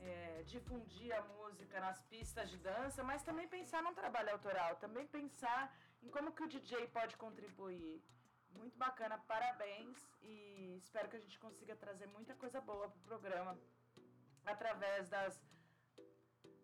[0.00, 5.06] é, difundir a música nas pistas de dança, mas também pensar num trabalho autoral, também
[5.06, 8.02] pensar em como que o DJ pode contribuir.
[8.54, 13.02] Muito bacana, parabéns e espero que a gente consiga trazer muita coisa boa para o
[13.02, 13.58] programa
[14.44, 15.40] através das,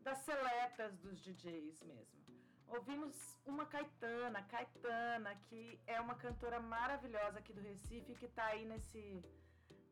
[0.00, 2.20] das seletas dos DJs mesmo.
[2.68, 8.64] Ouvimos uma Caetana, Caetana, que é uma cantora maravilhosa aqui do Recife, que está aí
[8.64, 9.22] nesse,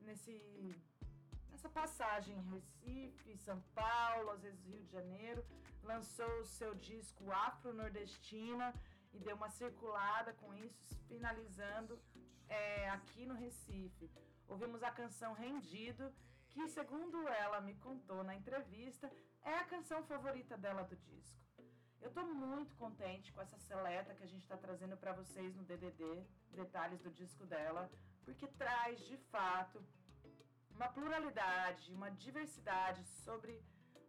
[0.01, 0.41] nesse,
[1.51, 5.45] nessa passagem Recife, São Paulo, às vezes Rio de Janeiro.
[5.83, 8.73] Lançou o seu disco Afro-Nordestina
[9.12, 11.98] e deu uma circulada com isso, finalizando
[12.48, 14.10] é, aqui no Recife.
[14.47, 16.12] Ouvimos a canção Rendido,
[16.48, 19.10] que, segundo ela me contou na entrevista,
[19.43, 21.39] é a canção favorita dela do disco.
[22.01, 25.64] Eu estou muito contente com essa seleta que a gente está trazendo para vocês no
[25.64, 27.90] DDD, detalhes do disco dela,
[28.24, 29.85] porque traz de fato
[30.70, 33.60] uma pluralidade, uma diversidade sobre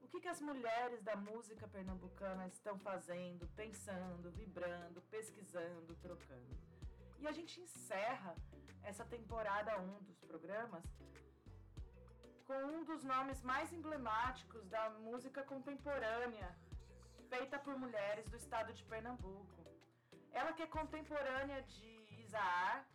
[0.09, 6.57] que, que as mulheres da música pernambucana estão fazendo, pensando, vibrando, pesquisando, trocando.
[7.19, 8.35] E a gente encerra
[8.83, 10.83] essa temporada 1 dos programas
[12.47, 16.49] com um dos nomes mais emblemáticos da música contemporânea
[17.29, 19.59] feita por mulheres do estado de Pernambuco.
[20.31, 21.91] Ela que é contemporânea de
[22.21, 22.87] Isaar,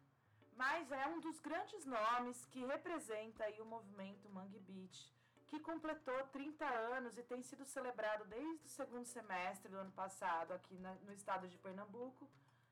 [0.56, 5.14] mas é um dos grandes nomes que representa o movimento Mangue Beach,
[5.54, 10.52] que completou 30 anos e tem sido celebrado desde o segundo semestre do ano passado
[10.52, 12.28] aqui na, no estado de Pernambuco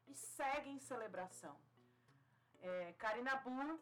[0.09, 1.57] e segue em celebração.
[2.61, 3.79] É, Karina Bull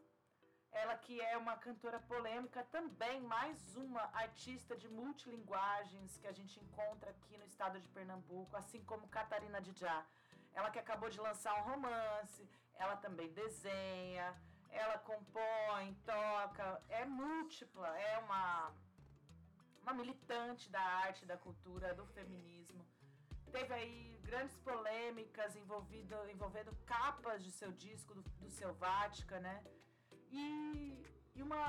[0.72, 6.60] ela que é uma cantora polêmica, também mais uma artista de multilinguagens que a gente
[6.60, 10.06] encontra aqui no estado de Pernambuco, assim como Catarina Dijá.
[10.54, 14.40] Ela que acabou de lançar um romance, ela também desenha,
[14.70, 18.72] ela compõe, toca, é múltipla, é uma,
[19.82, 22.84] uma militante da arte, da cultura, do feminismo.
[23.50, 29.62] Teve aí grandes polêmicas envolvido, envolvendo capas de seu disco, do, do Selvática, né?
[30.30, 31.04] e,
[31.34, 31.64] e uma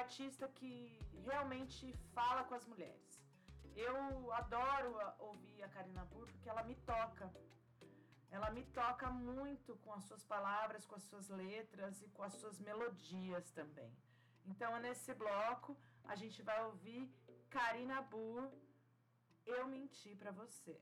[0.00, 3.20] artista que realmente fala com as mulheres.
[3.76, 7.32] Eu adoro ouvir a Karina Burr porque ela me toca.
[8.30, 12.34] Ela me toca muito com as suas palavras, com as suas letras e com as
[12.34, 13.92] suas melodias também.
[14.46, 17.12] Então, nesse bloco, a gente vai ouvir
[17.50, 18.48] Karina Burr,
[19.44, 20.78] Eu Menti para Você.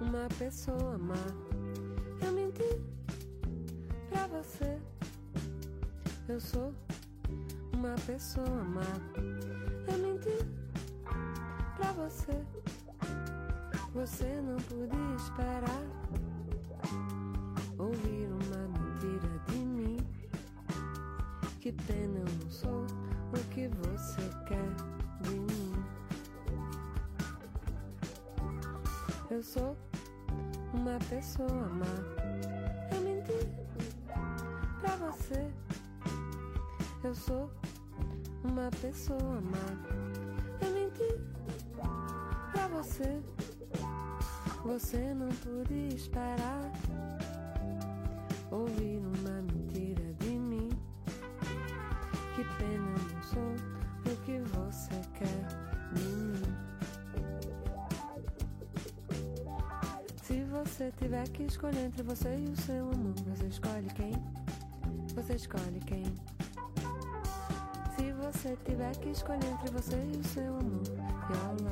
[0.00, 1.49] uma pessoa má.
[8.12, 8.80] Pessoa má.
[9.86, 10.36] Eu menti
[11.76, 12.32] pra você.
[13.94, 15.82] Você não podia esperar
[17.78, 19.98] ouvir uma mentira de mim.
[21.60, 22.84] Que pena, eu não sou
[23.32, 24.74] o que você quer
[25.22, 25.72] de mim.
[29.30, 29.76] Eu sou
[30.74, 32.19] uma pessoa má.
[38.92, 39.18] sou.
[40.60, 41.14] Eu menti
[42.52, 43.22] pra você,
[44.64, 46.72] você não podia esperar.
[48.50, 50.68] Ouvir uma mentira de mim.
[52.34, 55.46] Que pena, não sou o que você quer
[55.94, 56.56] de mim.
[60.22, 64.12] Se você tiver que escolher entre você e o seu amor, você escolhe quem?
[65.14, 66.04] Você escolhe quem?
[68.32, 71.69] você tiver que escolher entre você e o seu amor, e ao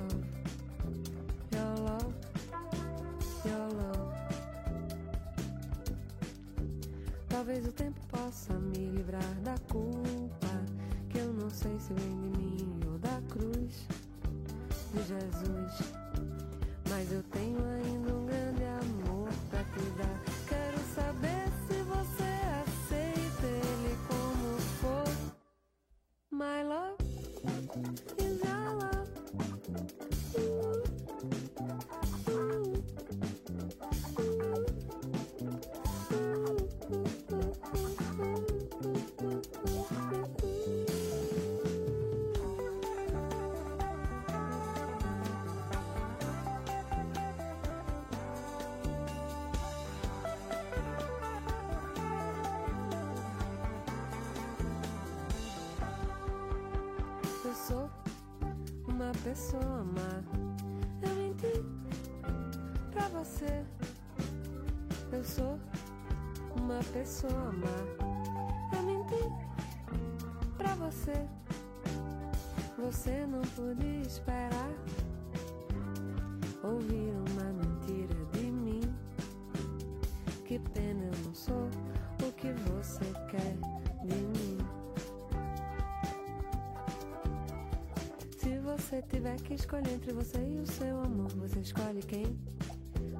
[88.98, 92.36] você tiver que escolher entre você e o seu amor, você escolhe quem?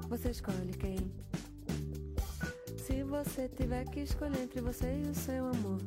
[0.09, 0.97] Você escolhe quem?
[2.77, 5.79] Se você tiver que escolher entre você e o seu amor,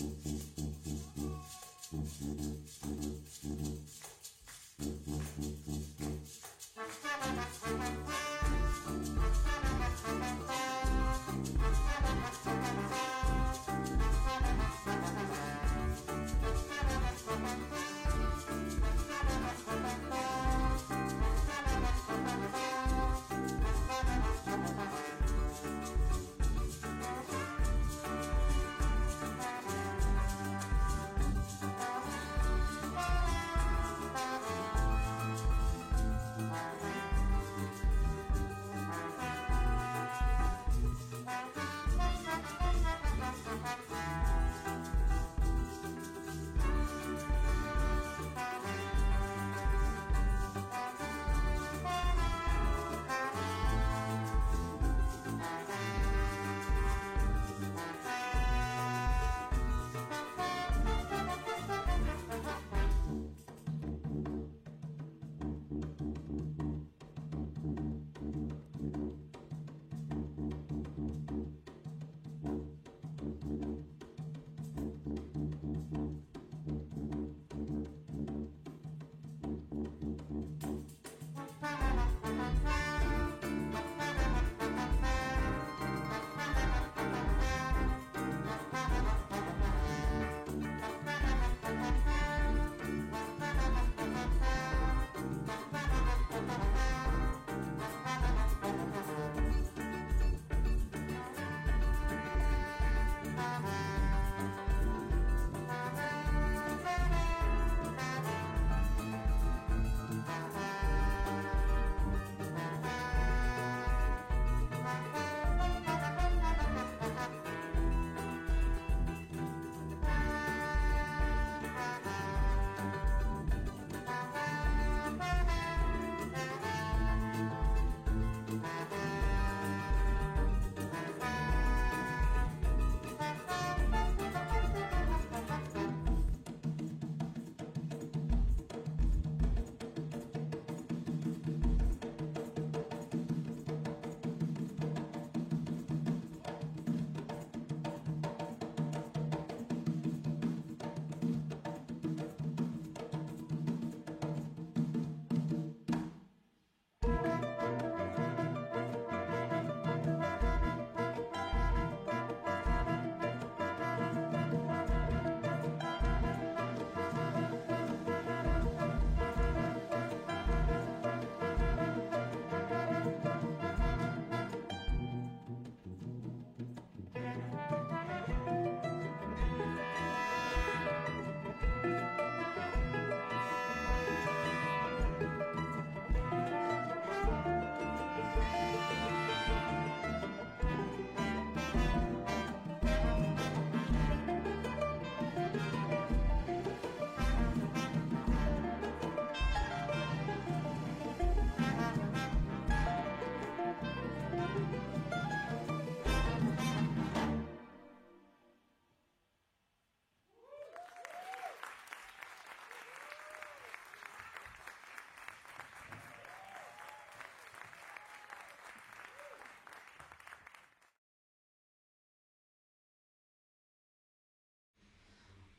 [0.00, 0.49] Mm-hmm.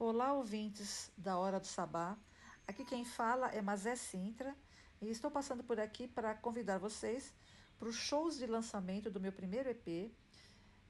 [0.03, 2.18] Olá, ouvintes da Hora do Sabá.
[2.68, 4.56] Aqui quem fala é Mazé Sintra
[4.99, 7.32] e estou passando por aqui para convidar vocês
[7.78, 10.11] para os shows de lançamento do meu primeiro EP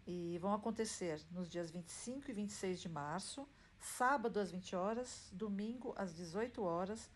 [0.08, 3.46] e vão acontecer nos dias 25 e 26 de março,
[3.82, 7.10] sábado às 20 horas, domingo às 18 horas,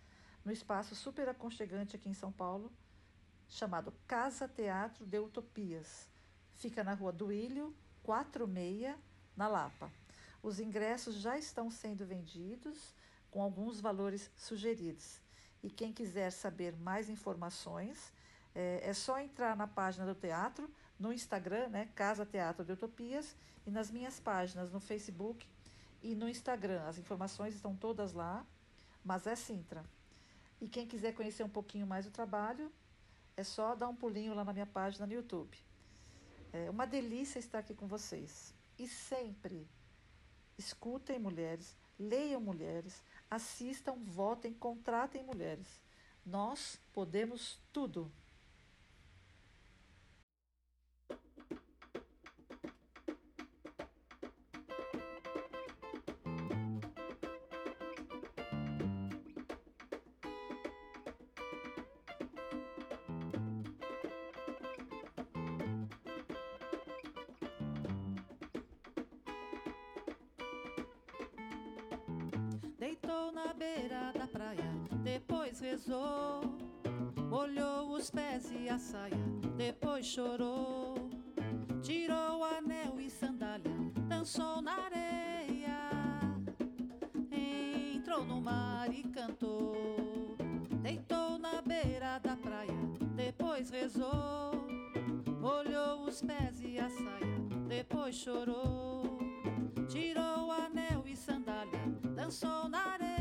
[0.43, 2.73] no espaço super aconchegante aqui em São Paulo,
[3.47, 6.09] chamado Casa Teatro de Utopias.
[6.55, 7.73] Fica na Rua do Ilho,
[8.03, 8.97] 46,
[9.37, 9.89] na Lapa.
[10.45, 12.93] Os ingressos já estão sendo vendidos
[13.31, 15.19] com alguns valores sugeridos.
[15.63, 18.13] E quem quiser saber mais informações,
[18.53, 20.69] é, é só entrar na página do teatro,
[20.99, 23.35] no Instagram, né, Casa Teatro de Utopias,
[23.65, 25.47] e nas minhas páginas no Facebook
[26.03, 26.83] e no Instagram.
[26.83, 28.45] As informações estão todas lá,
[29.03, 29.83] mas é Sintra.
[30.61, 32.71] E quem quiser conhecer um pouquinho mais do trabalho,
[33.35, 35.57] é só dar um pulinho lá na minha página no YouTube.
[36.53, 38.53] É uma delícia estar aqui com vocês.
[38.77, 39.67] E sempre
[40.57, 45.67] Escutem mulheres, leiam mulheres, assistam, votem, contratem mulheres.
[46.25, 48.11] Nós podemos tudo.
[78.57, 79.17] E a saia,
[79.57, 81.09] depois chorou.
[81.81, 83.71] Tirou anel e sandália,
[84.07, 85.89] dançou na areia.
[87.31, 89.75] Entrou no mar e cantou.
[90.81, 92.73] Deitou na beira da praia,
[93.15, 94.51] depois rezou.
[95.41, 99.19] Olhou os pés e a saia, depois chorou.
[99.87, 101.79] Tirou anel e sandália,
[102.15, 103.15] dançou na areia.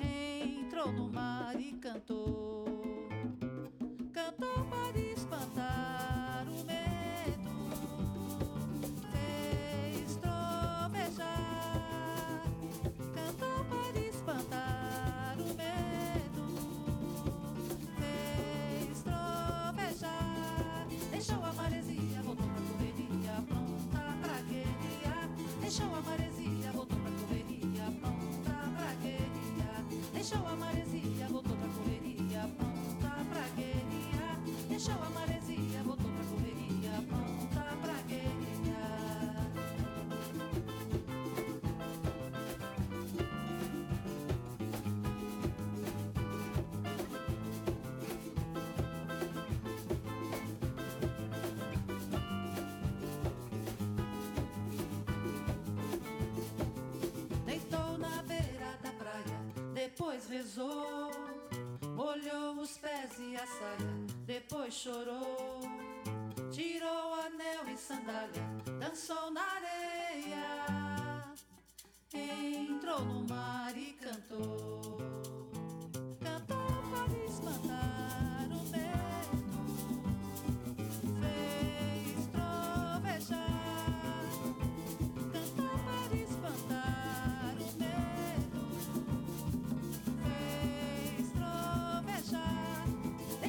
[0.00, 2.61] Entrou no mar e cantou.
[59.92, 61.10] Depois rezou.
[61.98, 65.60] Olhou os pés e a saia, depois chorou.
[66.50, 68.42] Tirou anel e sandália,
[68.80, 71.34] dançou na areia.
[72.14, 74.98] Entrou no mar e cantou.
[76.20, 78.01] Cantou para espantar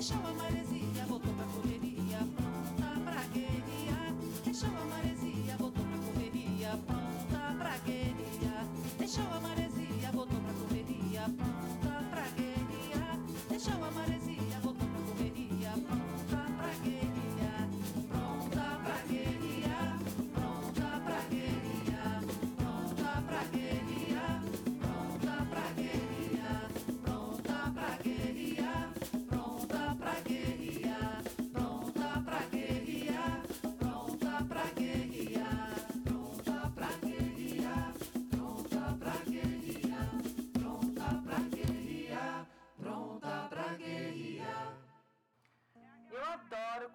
[0.03, 4.13] Deixou a maresia, voltou pra correria, pronta pra guerrear.
[4.43, 8.67] Deixou a maresia, voltou pra correria, pronta pra guerrear.
[8.99, 9.72] Deixou a maresia,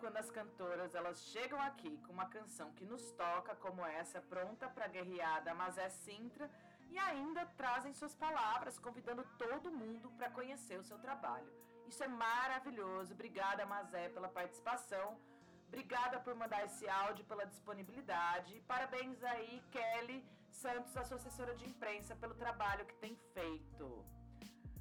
[0.08, 4.66] quando as cantoras elas chegam aqui com uma canção que nos toca, como essa, pronta
[4.66, 6.50] para guerreada, mas é Sintra,
[6.88, 11.52] e ainda trazem suas palavras, convidando todo mundo para conhecer o seu trabalho.
[11.86, 13.12] Isso é maravilhoso.
[13.12, 15.20] Obrigada, Mazé, pela participação.
[15.66, 18.62] Obrigada por mandar esse áudio, pela disponibilidade.
[18.66, 23.84] Parabéns aí, Kelly Santos, a sua assessora de imprensa, pelo trabalho que tem feito.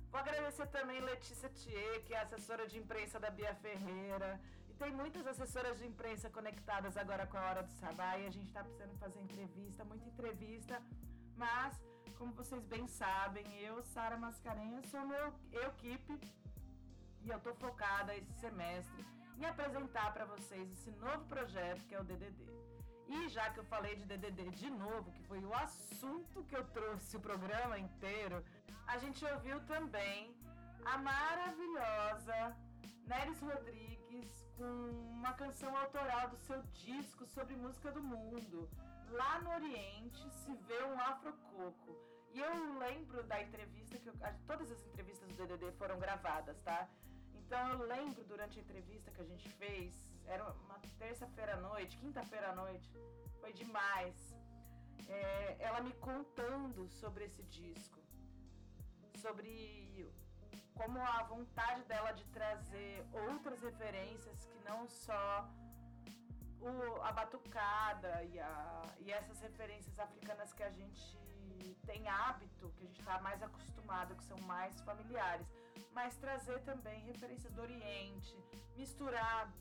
[0.09, 4.39] Vou agradecer também Letícia Thier, que é assessora de imprensa da Bia Ferreira.
[4.79, 8.45] Tem muitas assessoras de imprensa conectadas agora com a Hora do Sabá e a gente
[8.45, 10.79] está precisando fazer entrevista, muita entrevista.
[11.35, 11.73] Mas,
[12.15, 16.19] como vocês bem sabem, eu, Sara Mascarenhas, sou meu equipe
[17.23, 19.03] e eu tô focada esse semestre
[19.39, 22.45] em apresentar para vocês esse novo projeto que é o DDD.
[23.07, 26.63] E já que eu falei de DDD de novo, que foi o assunto que eu
[26.65, 28.43] trouxe o programa inteiro,
[28.85, 30.35] a gente ouviu também
[30.85, 32.55] a maravilhosa
[33.07, 33.86] Neres Rodrigues
[34.59, 38.69] uma canção autoral do seu disco sobre música do mundo.
[39.09, 41.95] Lá no Oriente se vê um afrococo.
[42.33, 44.13] E eu lembro da entrevista que eu,
[44.45, 46.87] todas as entrevistas do DDD foram gravadas, tá?
[47.33, 51.97] Então eu lembro durante a entrevista que a gente fez, era uma terça-feira à noite,
[51.97, 52.91] quinta-feira à noite,
[53.39, 54.35] foi demais.
[55.07, 57.99] É, ela me contando sobre esse disco,
[59.15, 60.11] sobre
[60.75, 65.49] como a vontade dela de trazer outras referências que não só
[66.59, 71.17] o, a batucada e, a, e essas referências africanas que a gente
[71.85, 75.47] tem hábito, que a gente está mais acostumado, que são mais familiares,
[75.93, 78.35] mas trazer também referências do Oriente,
[78.75, 79.51] misturar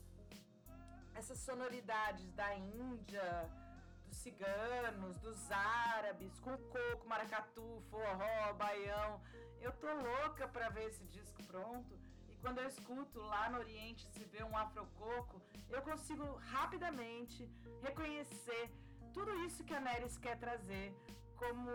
[1.15, 3.49] essas sonoridades da Índia,
[4.05, 9.21] dos ciganos, dos árabes, com coco, maracatu, forró, baião.
[9.61, 11.99] Eu tô louca para ver esse disco pronto.
[12.29, 17.49] E quando eu escuto lá no Oriente se vê um afrococo, eu consigo rapidamente
[17.81, 18.69] reconhecer
[19.13, 20.93] tudo isso que a Neres quer trazer
[21.35, 21.71] como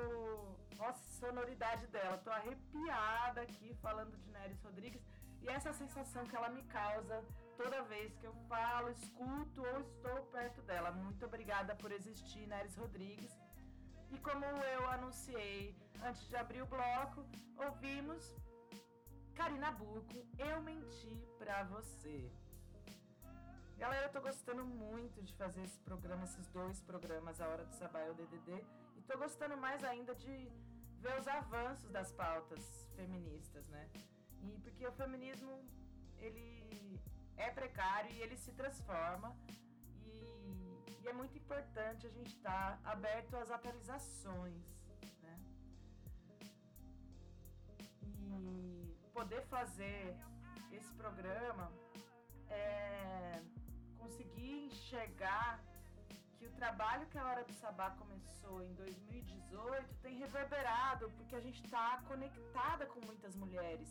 [0.77, 2.19] nossa sonoridade dela.
[2.19, 5.03] Tô arrepiada aqui falando de Neres Rodrigues
[5.41, 7.25] e essa sensação que ela me causa
[7.57, 10.91] toda vez que eu falo, escuto ou estou perto dela.
[10.91, 13.33] Muito obrigada por existir, Neres Rodrigues.
[14.13, 17.25] E como eu anunciei antes de abrir o bloco,
[17.57, 18.37] ouvimos
[19.35, 22.31] Karina Burco, Eu Menti Pra Você.
[23.79, 27.73] Galera, eu tô gostando muito de fazer esse programa, esses dois programas, A Hora do
[27.73, 28.65] Sabá e o DDD.
[28.97, 30.53] E tô gostando mais ainda de
[31.01, 33.89] ver os avanços das pautas feministas, né?
[34.43, 35.65] E porque o feminismo,
[36.19, 37.01] ele
[37.37, 39.35] é precário e ele se transforma.
[41.03, 44.63] E, é muito importante a gente estar tá aberto às atualizações,
[45.21, 45.41] né?
[48.03, 50.17] E poder fazer
[50.71, 51.73] esse programa
[52.49, 53.43] é
[53.99, 55.61] conseguir enxergar
[56.37, 61.41] que o trabalho que a Hora do Sabá começou em 2018 tem reverberado, porque a
[61.41, 63.89] gente está conectada com muitas mulheres.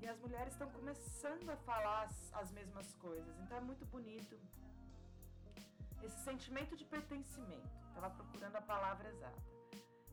[0.00, 3.38] E as mulheres estão começando a falar as, as mesmas coisas.
[3.40, 4.38] Então é muito bonito
[6.04, 7.74] esse sentimento de pertencimento.
[7.88, 9.42] Estava procurando a palavra exata.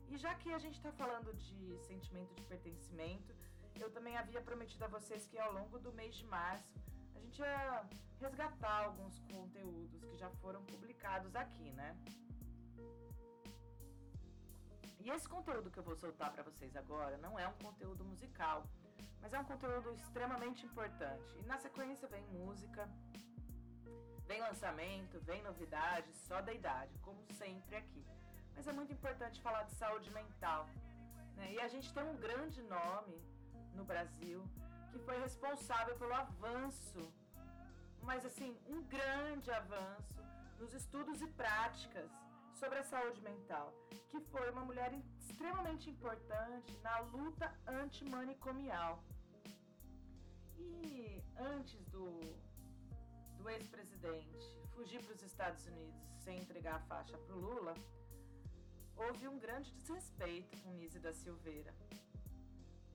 [0.08, 3.34] E já que a gente está falando de sentimento de pertencimento,
[3.80, 6.72] eu também havia prometido a vocês que ao longo do mês de março
[7.14, 7.88] a gente ia
[8.20, 11.96] resgatar alguns conteúdos que já foram publicados aqui, né?
[15.00, 18.64] E esse conteúdo que eu vou soltar para vocês agora não é um conteúdo musical,
[19.20, 21.38] mas é um conteúdo extremamente importante.
[21.38, 22.88] E na sequência vem música,
[24.32, 28.02] vem lançamento, vem novidades, só da idade, como sempre aqui.
[28.54, 30.66] Mas é muito importante falar de saúde mental.
[31.36, 31.52] Né?
[31.52, 33.16] E a gente tem um grande nome
[33.74, 34.42] no Brasil
[34.90, 37.00] que foi responsável pelo avanço,
[38.02, 40.20] mas assim, um grande avanço
[40.58, 42.10] nos estudos e práticas
[42.54, 43.72] sobre a saúde mental,
[44.08, 49.02] que foi uma mulher extremamente importante na luta antimanicomial.
[50.58, 52.06] E antes do,
[53.42, 54.38] do ex-presidente
[54.72, 57.74] fugir para os Estados Unidos sem entregar a faixa para o Lula,
[58.96, 61.74] houve um grande desrespeito com Nise da Silveira.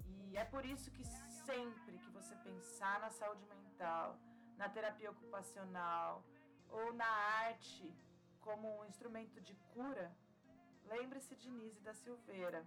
[0.06, 1.04] E é por isso que
[1.46, 4.18] sempre que você pensar na saúde mental,
[4.56, 6.24] na terapia ocupacional
[6.70, 7.10] ou na
[7.50, 7.94] arte
[8.40, 10.16] como um instrumento de cura,
[10.86, 12.66] lembre-se de Nise da Silveira.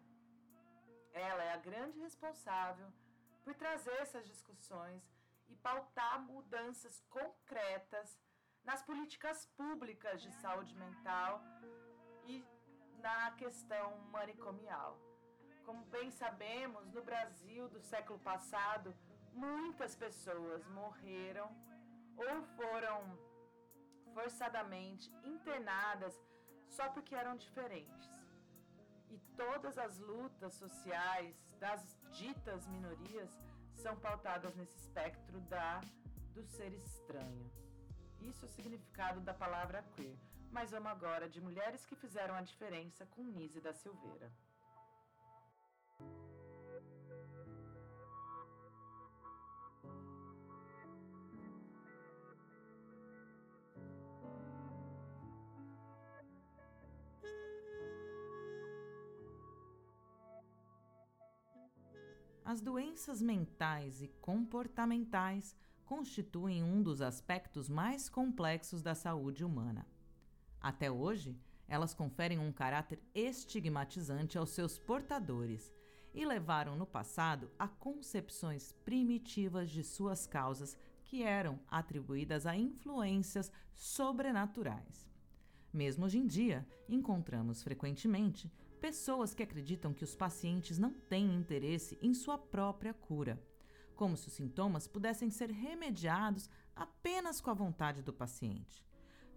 [1.14, 2.92] Ela é a grande responsável
[3.42, 5.02] por trazer essas discussões
[5.50, 8.18] e pautar mudanças concretas
[8.64, 11.42] nas políticas públicas de saúde mental
[12.26, 12.44] e
[12.98, 14.98] na questão manicomial.
[15.64, 18.94] Como bem sabemos, no Brasil do século passado,
[19.32, 21.48] muitas pessoas morreram
[22.16, 23.18] ou foram
[24.14, 26.18] forçadamente internadas
[26.68, 28.08] só porque eram diferentes.
[29.08, 33.38] E todas as lutas sociais das ditas minorias
[33.76, 35.80] são pautadas nesse espectro da
[36.32, 37.50] do ser estranho.
[38.20, 40.16] Isso é o significado da palavra queer.
[40.50, 44.30] Mas vamos agora de mulheres que fizeram a diferença com Nise da Silveira.
[62.50, 65.54] As doenças mentais e comportamentais
[65.86, 69.86] constituem um dos aspectos mais complexos da saúde humana.
[70.60, 75.72] Até hoje, elas conferem um caráter estigmatizante aos seus portadores
[76.12, 83.52] e levaram no passado a concepções primitivas de suas causas que eram atribuídas a influências
[83.76, 85.08] sobrenaturais.
[85.72, 88.50] Mesmo hoje em dia, encontramos frequentemente
[88.80, 93.38] pessoas que acreditam que os pacientes não têm interesse em sua própria cura,
[93.94, 98.82] como se os sintomas pudessem ser remediados apenas com a vontade do paciente.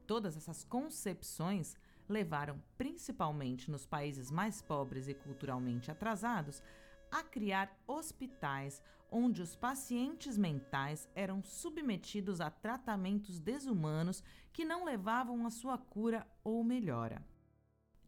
[0.07, 1.75] Todas essas concepções
[2.07, 6.63] levaram, principalmente nos países mais pobres e culturalmente atrasados,
[7.11, 15.45] a criar hospitais onde os pacientes mentais eram submetidos a tratamentos desumanos que não levavam
[15.45, 17.23] à sua cura ou melhora.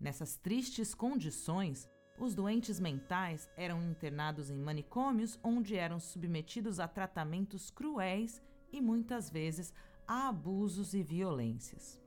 [0.06, 7.72] Nessas tristes condições, os doentes mentais eram internados em manicômios onde eram submetidos a tratamentos
[7.72, 8.40] cruéis
[8.72, 9.74] e muitas vezes
[10.08, 12.00] a abusos e violências.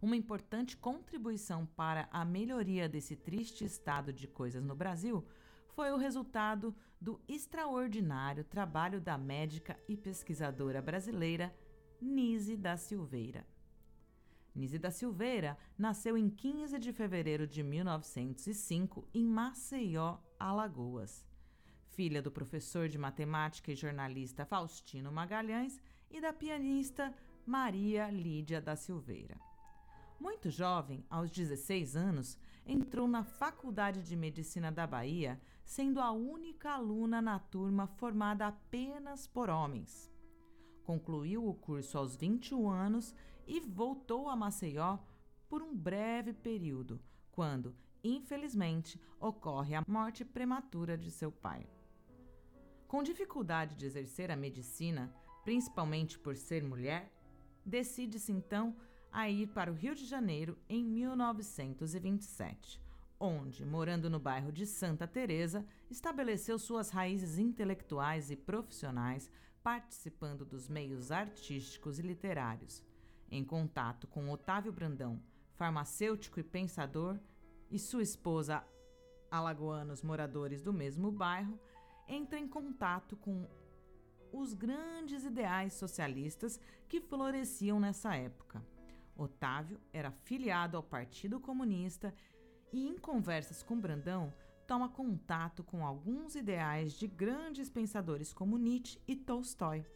[0.00, 5.26] Uma importante contribuição para a melhoria desse triste estado de coisas no Brasil
[5.74, 11.52] foi o resultado do extraordinário trabalho da médica e pesquisadora brasileira
[12.00, 13.44] Nise da Silveira.
[14.56, 21.26] Nise da Silveira nasceu em 15 de fevereiro de 1905 em Maceió, Alagoas.
[21.90, 25.78] Filha do professor de matemática e jornalista Faustino Magalhães
[26.10, 27.14] e da pianista
[27.44, 29.36] Maria Lídia da Silveira.
[30.18, 36.70] Muito jovem, aos 16 anos, entrou na Faculdade de Medicina da Bahia, sendo a única
[36.70, 40.10] aluna na turma formada apenas por homens.
[40.82, 43.14] Concluiu o curso aos 21 anos
[43.46, 44.98] e voltou a Maceió
[45.48, 47.00] por um breve período,
[47.30, 51.66] quando, infelizmente, ocorre a morte prematura de seu pai.
[52.88, 55.12] Com dificuldade de exercer a medicina,
[55.44, 57.12] principalmente por ser mulher,
[57.64, 58.76] decide-se então
[59.10, 62.80] a ir para o Rio de Janeiro em 1927,
[63.18, 69.30] onde, morando no bairro de Santa Teresa, estabeleceu suas raízes intelectuais e profissionais,
[69.62, 72.84] participando dos meios artísticos e literários.
[73.30, 75.20] Em contato com Otávio Brandão,
[75.54, 77.18] farmacêutico e pensador,
[77.70, 78.64] e sua esposa,
[79.30, 81.58] alagoanos moradores do mesmo bairro,
[82.06, 83.48] entra em contato com
[84.32, 88.64] os grandes ideais socialistas que floresciam nessa época.
[89.16, 92.14] Otávio era filiado ao Partido Comunista
[92.72, 94.32] e, em conversas com Brandão,
[94.66, 99.86] toma contato com alguns ideais de grandes pensadores como Nietzsche e Tolstói.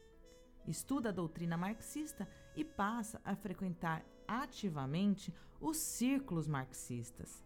[0.67, 2.29] Estuda a doutrina marxista
[2.61, 7.43] e passa a frequentar ativamente os círculos marxistas.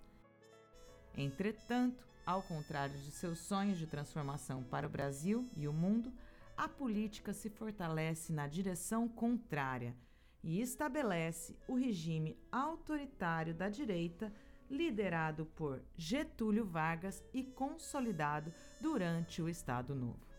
[1.17, 6.13] Entretanto, ao contrário de seus sonhos de transformação para o Brasil e o mundo,
[6.57, 9.95] a política se fortalece na direção contrária
[10.43, 14.33] e estabelece o regime autoritário da direita,
[14.69, 20.34] liderado por Getúlio Vargas e consolidado durante o Estado Novo.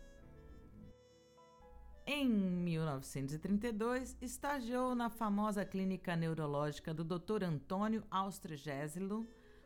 [2.08, 7.44] Em 1932, estagiou na famosa clínica neurológica do Dr.
[7.44, 9.26] Antônio Austrogésilo,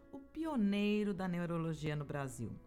[0.09, 2.57] o pioneiro da neurologia no Brasil.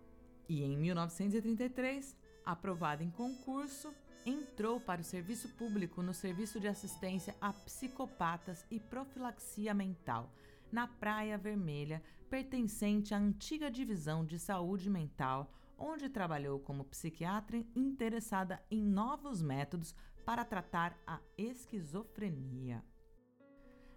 [0.46, 3.94] E em 1933, aprovado em concurso,
[4.26, 10.30] entrou para o serviço público no Serviço de Assistência a Psicopatas e Profilaxia Mental,
[10.70, 15.50] na Praia Vermelha, pertencente à antiga Divisão de Saúde Mental,
[15.82, 19.94] onde trabalhou como psiquiatra interessada em novos métodos
[20.24, 22.84] para tratar a esquizofrenia.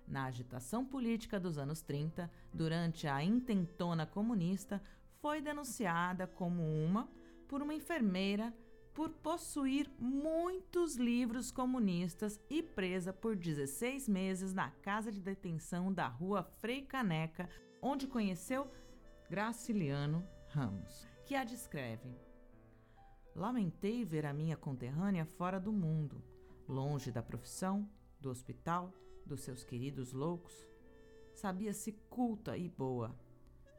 [0.07, 4.82] Na agitação política dos anos 30, durante a intentona comunista,
[5.22, 7.07] foi denunciada como uma
[7.48, 8.52] por uma enfermeira
[8.94, 16.07] por possuir muitos livros comunistas e presa por 16 meses na casa de detenção da
[16.07, 17.49] rua Frei Caneca,
[17.82, 18.72] onde conheceu
[19.30, 22.15] Graciliano Ramos, que a descreve.
[23.35, 26.23] Lamentei ver a minha conterrânea fora do mundo,
[26.68, 27.89] longe da profissão,
[28.19, 28.93] do hospital,
[29.26, 30.53] dos seus queridos loucos.
[31.34, 33.14] Sabia-se culta e boa.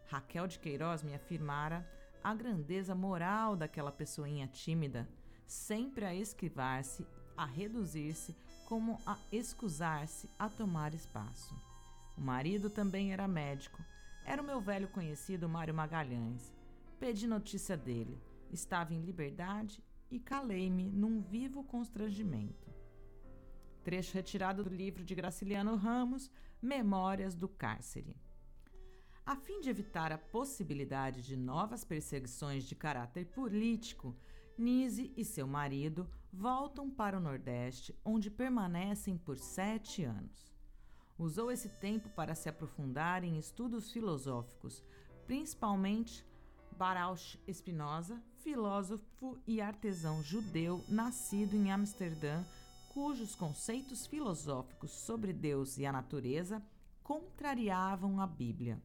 [0.09, 1.89] Raquel de Queiroz me afirmara
[2.23, 5.09] a grandeza moral daquela pessoinha tímida,
[5.47, 7.07] sempre a esquivar-se,
[7.37, 8.37] a reduzir-se,
[8.67, 11.55] como a excusar-se a tomar espaço.
[12.19, 13.81] O marido também era médico.
[14.25, 16.56] Era o meu velho conhecido Mário Magalhães.
[16.99, 18.19] Pedi notícia dele.
[18.51, 22.73] Estava em liberdade e calei-me num vivo constrangimento.
[23.85, 28.17] Trecho retirado do livro de Graciliano Ramos, Memórias do Cárcere.
[29.27, 34.17] A fim de evitar a possibilidade de novas perseguições de caráter político,
[34.57, 40.51] Nise e seu marido voltam para o Nordeste, onde permanecem por sete anos.
[41.19, 44.83] Usou esse tempo para se aprofundar em estudos filosóficos,
[45.27, 46.25] principalmente
[46.77, 52.45] Baruch Spinoza, filósofo e artesão judeu nascido em Amsterdã,
[52.91, 56.63] cujos conceitos filosóficos sobre Deus e a natureza
[57.03, 58.79] contrariavam a Bíblia,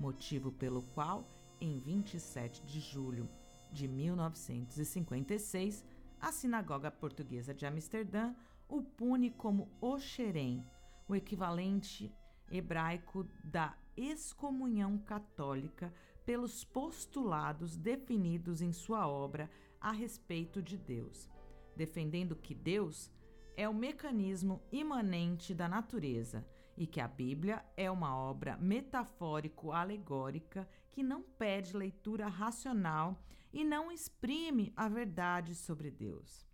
[0.00, 1.24] motivo pelo qual,
[1.60, 3.28] em 27 de julho
[3.72, 5.84] de 1956,
[6.20, 8.34] a Sinagoga Portuguesa de Amsterdã
[8.68, 10.64] o pune como Oxerém,
[11.08, 12.12] o equivalente
[12.50, 15.92] hebraico da excomunhão católica
[16.28, 19.50] pelos postulados definidos em sua obra
[19.80, 21.26] a respeito de Deus,
[21.74, 23.10] defendendo que Deus
[23.56, 26.46] é o mecanismo imanente da natureza
[26.76, 33.18] e que a Bíblia é uma obra metafórico-alegórica que não pede leitura racional
[33.50, 36.46] e não exprime a verdade sobre Deus.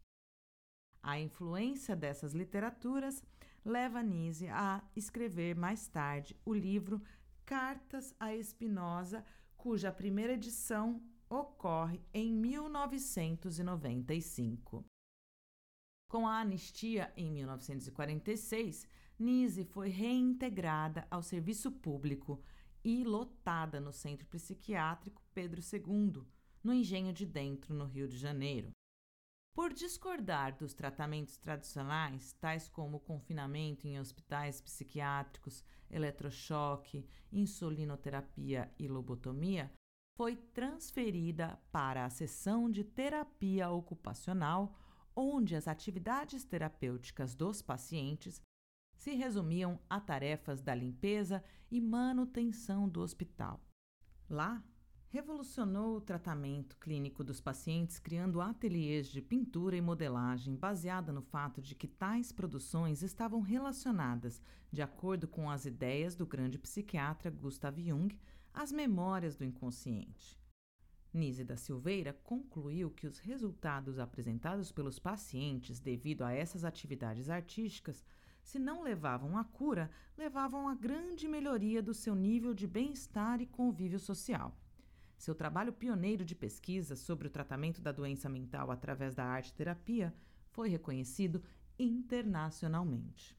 [1.03, 3.25] A influência dessas literaturas
[3.65, 7.03] leva Nise a escrever mais tarde o livro
[7.45, 9.25] Cartas a Espinosa,
[9.65, 14.85] cuja primeira edição ocorre em 1995.
[16.07, 18.87] Com a anistia em 1946,
[19.19, 22.45] Nise foi reintegrada ao serviço público
[22.85, 26.23] e lotada no Centro Psiquiátrico Pedro II,
[26.63, 28.69] no Engenho de Dentro, no Rio de Janeiro.
[29.55, 39.73] Por discordar dos tratamentos tradicionais, tais como confinamento em hospitais psiquiátricos, eletrochoque, insulinoterapia e lobotomia,
[40.17, 44.77] foi transferida para a seção de terapia ocupacional,
[45.15, 48.43] onde as atividades terapêuticas dos pacientes
[48.97, 53.61] se resumiam a tarefas da limpeza e manutenção do hospital.
[54.29, 54.65] Lá,
[55.15, 61.63] revolucionou o tratamento clínico dos pacientes criando ateliês de pintura e modelagem baseada no fato
[61.63, 64.43] de que tais produções estavam relacionadas,
[64.73, 68.13] de acordo com as ideias do grande psiquiatra Gustav Jung,
[68.53, 70.37] às memórias do inconsciente.
[71.13, 78.05] Nise da Silveira concluiu que os resultados apresentados pelos pacientes devido a essas atividades artísticas,
[78.43, 83.47] se não levavam à cura, levavam à grande melhoria do seu nível de bem-estar e
[83.47, 84.53] convívio social.
[85.25, 90.15] Seu trabalho pioneiro de pesquisa sobre o tratamento da doença mental através da arte-terapia
[90.51, 91.43] foi reconhecido
[91.79, 93.35] internacionalmente.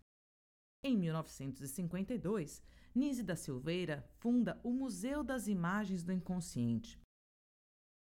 [0.84, 2.64] Em 1952,
[2.96, 7.00] Nise da Silveira funda o Museu das Imagens do Inconsciente,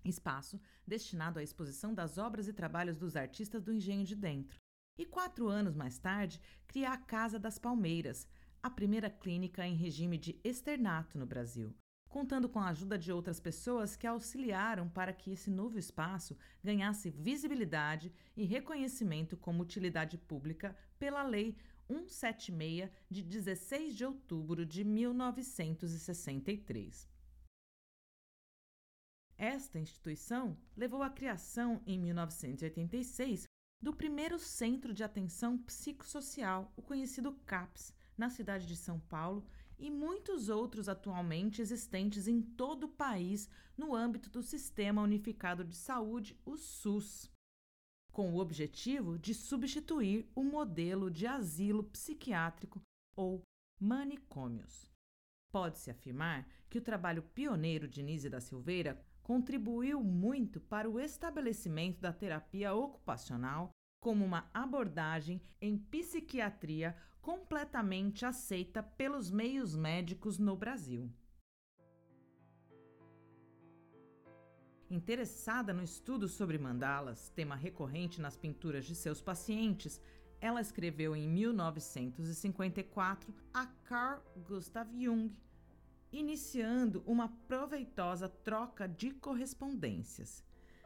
[0.05, 4.59] espaço destinado à exposição das obras e trabalhos dos artistas do Engenho de Dentro.
[4.95, 8.27] E quatro anos mais tarde, cria a Casa das Palmeiras,
[8.61, 11.75] a primeira clínica em regime de externato no Brasil,
[12.11, 17.09] contando com a ajuda de outras pessoas que auxiliaram para que esse novo espaço ganhasse
[17.09, 21.55] visibilidade e reconhecimento como utilidade pública pela Lei
[21.87, 27.09] 176 de 16 de outubro de 1963.
[29.37, 33.45] Esta instituição levou à criação, em 1986,
[33.81, 39.47] do primeiro Centro de Atenção Psicossocial, o conhecido CAPS, na cidade de São Paulo,
[39.81, 45.75] e muitos outros atualmente existentes em todo o país no âmbito do Sistema Unificado de
[45.75, 47.31] Saúde, o SUS,
[48.11, 52.79] com o objetivo de substituir o modelo de asilo psiquiátrico
[53.15, 53.41] ou
[53.79, 54.87] manicômios.
[55.51, 61.99] Pode-se afirmar que o trabalho pioneiro de Nise da Silveira contribuiu muito para o estabelecimento
[61.99, 71.07] da terapia ocupacional como uma abordagem em psiquiatria completamente aceita pelos meios médicos no Brasil.
[74.89, 80.01] Interessada no estudo sobre mandalas, tema recorrente nas pinturas de seus pacientes,
[80.41, 85.31] ela escreveu em 1954 a Carl Gustav Jung,
[86.11, 90.43] iniciando uma proveitosa troca de correspondências.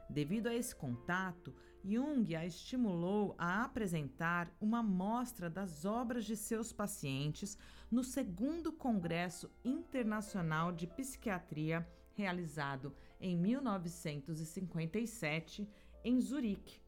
[0.07, 1.51] Devido a esse contato,
[1.87, 7.55] Jung a estimulou a apresentar uma mostra das obras de seus pacientes
[7.91, 12.91] no segundo Congresso Internacional de Psiquiatria, realizado
[13.21, 15.69] em 1957
[16.03, 16.81] em Zurique.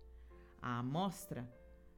[0.59, 1.47] A amostra,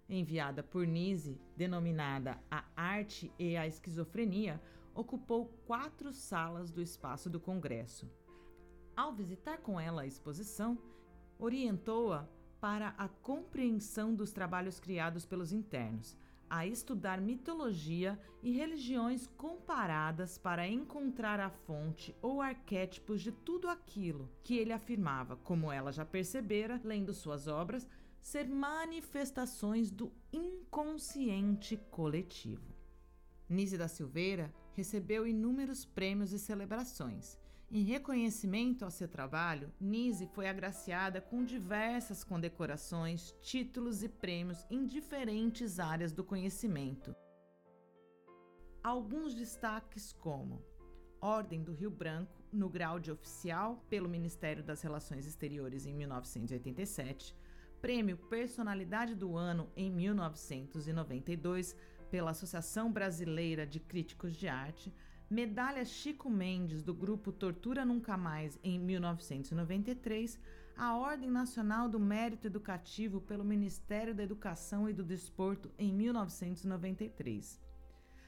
[0.10, 4.62] enviada por Nise, denominada A Arte e a Esquizofrenia,
[4.94, 8.12] ocupou quatro salas do espaço do Congresso.
[8.94, 10.78] Ao visitar com ela a exposição,
[11.38, 12.28] orientou-a
[12.60, 16.16] para a compreensão dos trabalhos criados pelos internos,
[16.50, 24.30] a estudar mitologia e religiões comparadas para encontrar a fonte ou arquétipos de tudo aquilo
[24.44, 27.88] que ele afirmava, como ela já percebera lendo suas obras,
[28.22, 32.76] ser manifestações do inconsciente coletivo.
[33.48, 37.38] Nise da Silveira recebeu inúmeros prêmios e celebrações.
[37.72, 44.88] Em reconhecimento ao seu trabalho, Nise foi agraciada com diversas condecorações, títulos e prêmios em
[44.88, 47.16] diferentes áreas do conhecimento.
[48.84, 50.66] Alguns destaques como
[51.22, 57.36] Ordem do Rio Branco, no grau de oficial pelo Ministério das Relações Exteriores em 1987,
[57.80, 61.76] Prêmio Personalidade do Ano em 1992
[62.10, 64.92] pela Associação Brasileira de Críticos de Arte,
[65.30, 70.40] Medalha Chico Mendes do grupo Tortura Nunca Mais em 1993,
[70.76, 77.62] a Ordem Nacional do Mérito Educativo pelo Ministério da Educação e do Desporto em 1993.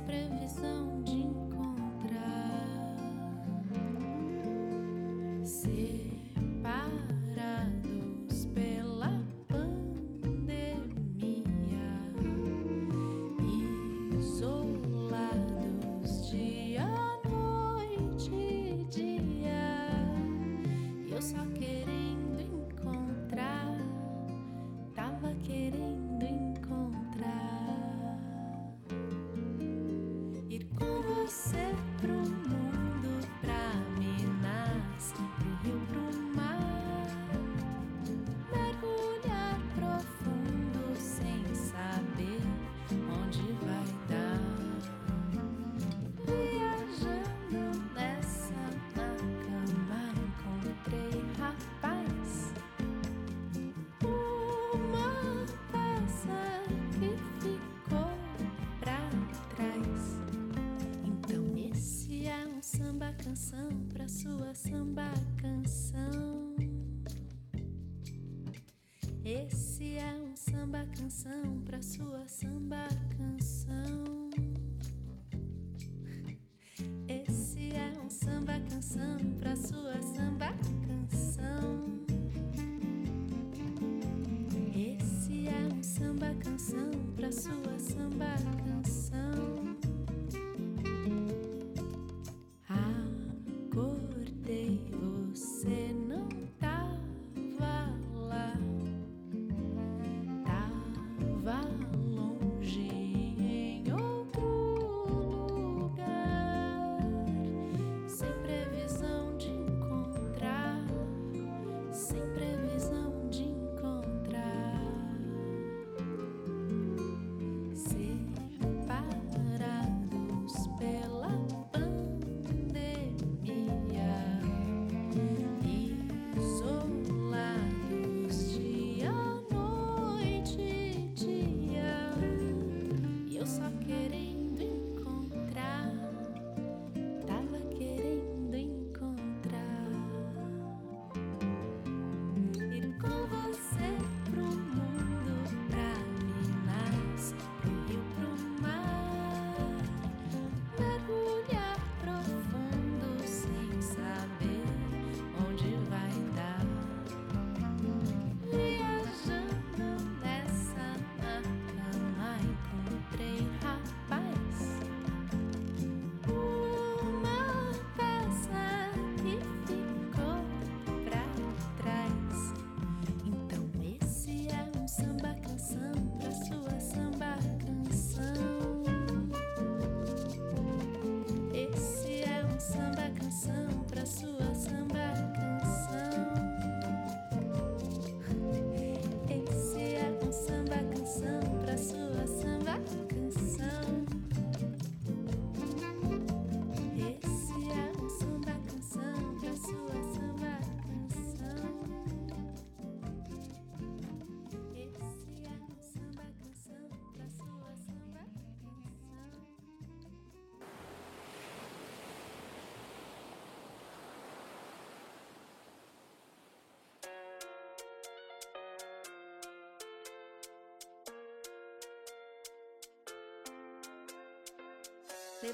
[0.06, 1.33] previsão de
[71.04, 74.30] canção pra sua samba canção.
[77.06, 80.54] Esse é um samba canção pra sua samba
[80.86, 81.84] canção.
[84.74, 87.73] Esse é um samba canção pra sua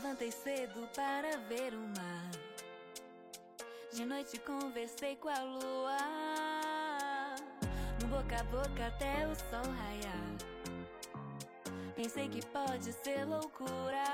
[0.03, 2.31] Levantei cedo para ver o mar.
[3.93, 5.99] De noite conversei com a lua.
[8.01, 10.37] No boca a boca até o sol raiar.
[11.95, 14.05] Pensei que pode ser loucura.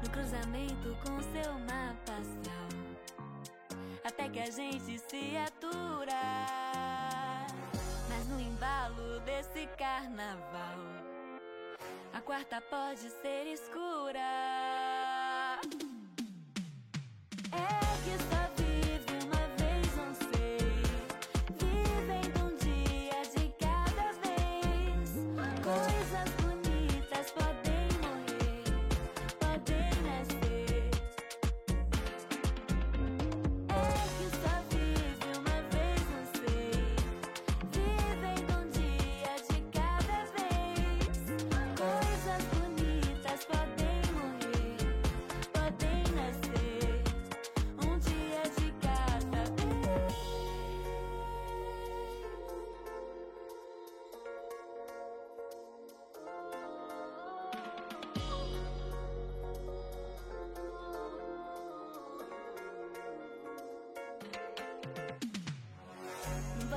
[0.00, 2.68] No cruzamento com seu mapa astral.
[4.04, 6.46] Até que a gente se atura.
[8.08, 10.87] Mas no embalo desse carnaval.
[12.28, 14.20] Quarta pode ser escura.
[17.50, 17.77] É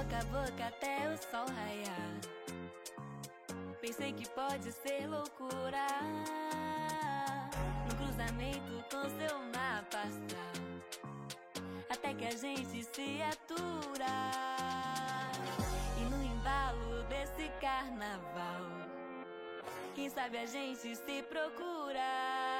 [0.02, 2.20] Boca a boca até o sol raiar.
[3.80, 5.86] Pensei que pode ser loucura.
[7.88, 11.14] No cruzamento com seu mapa astral.
[11.88, 14.32] Até que a gente se atura.
[16.00, 18.66] E no embalo desse carnaval.
[19.94, 22.51] Quem sabe a gente se procura.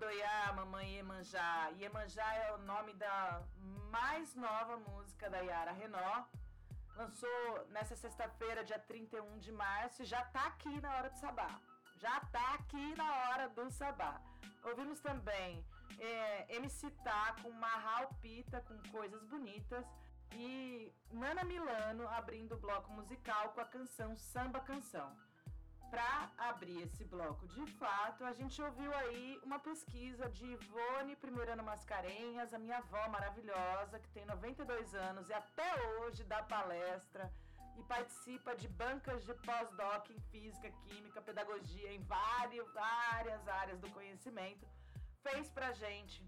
[0.00, 1.70] Odoiá, mamãe Iemanjá.
[1.78, 3.42] Iemanjá é o nome da
[3.90, 6.24] mais nova música da Yara Renó.
[6.96, 11.60] Lançou nessa sexta-feira, dia 31 de março, e já tá aqui na hora do sabá.
[11.98, 14.18] Já tá aqui na hora do sabá.
[14.64, 15.62] Ouvimos também
[15.98, 19.84] é, MC Tá com Marral Pita, com coisas bonitas.
[20.32, 25.14] E Nana Milano abrindo o bloco musical com a canção Samba Canção.
[25.90, 31.64] Para abrir esse bloco de fato, a gente ouviu aí uma pesquisa de Ivone Primeirano
[31.64, 35.68] Mascarenhas, a minha avó maravilhosa, que tem 92 anos e até
[35.98, 37.28] hoje dá palestra
[37.76, 43.90] e participa de bancas de pós-doc em física, química, pedagogia, em vários, várias áreas do
[43.90, 44.64] conhecimento.
[45.24, 46.24] Fez pra gente.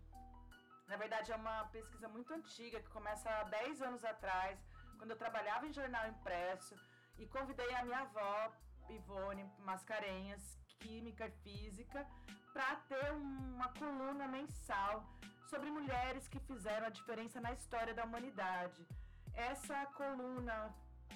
[0.89, 4.59] Na verdade, é uma pesquisa muito antiga, que começa há 10 anos atrás,
[4.99, 6.75] quando eu trabalhava em jornal impresso
[7.17, 8.53] e convidei a minha avó,
[8.89, 12.07] Ivone Mascarenhas, Química e Física,
[12.53, 15.05] para ter uma coluna mensal
[15.49, 18.87] sobre mulheres que fizeram a diferença na história da humanidade.
[19.35, 20.75] Essa coluna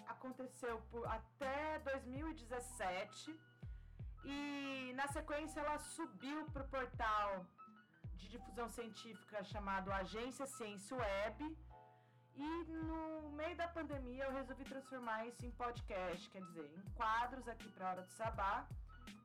[0.09, 3.39] aconteceu por até 2017
[4.25, 7.47] e na sequência ela subiu para o portal
[8.15, 11.57] de difusão científica chamado Agência Ciência Web
[12.37, 17.49] e no meio da pandemia eu resolvi transformar isso em podcast, quer dizer, em quadros
[17.49, 18.67] aqui para a Hora do Sabá,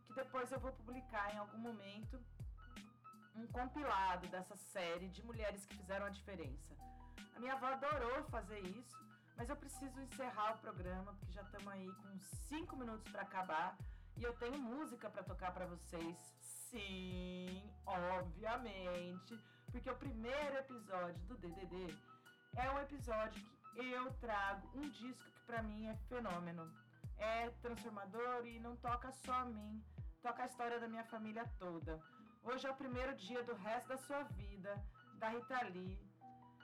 [0.07, 2.19] que depois eu vou publicar em algum momento
[3.35, 6.75] um compilado dessa série de mulheres que fizeram a diferença.
[7.35, 8.97] A minha avó adorou fazer isso,
[9.35, 13.77] mas eu preciso encerrar o programa porque já estamos aí com cinco minutos para acabar
[14.17, 16.17] e eu tenho música para tocar para vocês.
[16.39, 19.37] Sim, obviamente,
[19.69, 21.93] porque o primeiro episódio do DDD
[22.55, 23.41] é um episódio
[23.73, 26.69] que eu trago um disco que para mim é fenômeno.
[27.17, 29.83] É transformador e não toca só a mim,
[30.21, 31.99] toca a história da minha família toda.
[32.43, 34.73] Hoje é o primeiro dia do resto da sua vida,
[35.19, 35.99] da Rita Lee.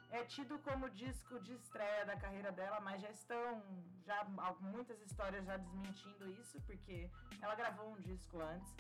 [0.09, 3.61] É tido como disco de estreia da carreira dela, mas já estão
[4.05, 4.23] já
[4.59, 7.11] muitas histórias já desmentindo isso, porque
[7.41, 8.73] ela gravou um disco antes.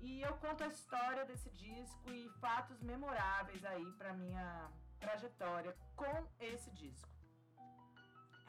[0.00, 4.68] E eu conto a história desse disco e fatos memoráveis aí para minha
[5.04, 7.08] trajetória com esse disco.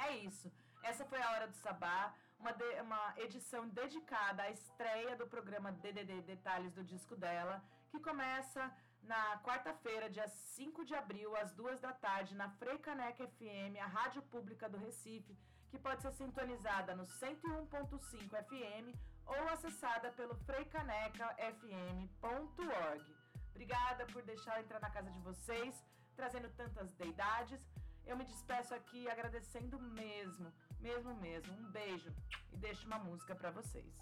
[0.07, 0.51] É isso.
[0.83, 5.71] Essa foi a Hora do Sabá, uma, de- uma edição dedicada à estreia do programa
[5.71, 8.61] DDD Detalhes do disco dela, que começa
[9.01, 14.21] na quarta-feira, dia 5 de abril, às duas da tarde, na Freicaneca FM, a rádio
[14.23, 15.37] pública do Recife,
[15.69, 18.85] que pode ser sintonizada no 101.5 FM
[19.25, 23.05] ou acessada pelo freicanecafm.org.
[23.51, 27.59] Obrigada por deixar entrar na casa de vocês, trazendo tantas deidades.
[28.05, 31.53] Eu me despeço aqui agradecendo mesmo, mesmo mesmo.
[31.53, 32.13] Um beijo
[32.51, 33.93] e deixo uma música para vocês.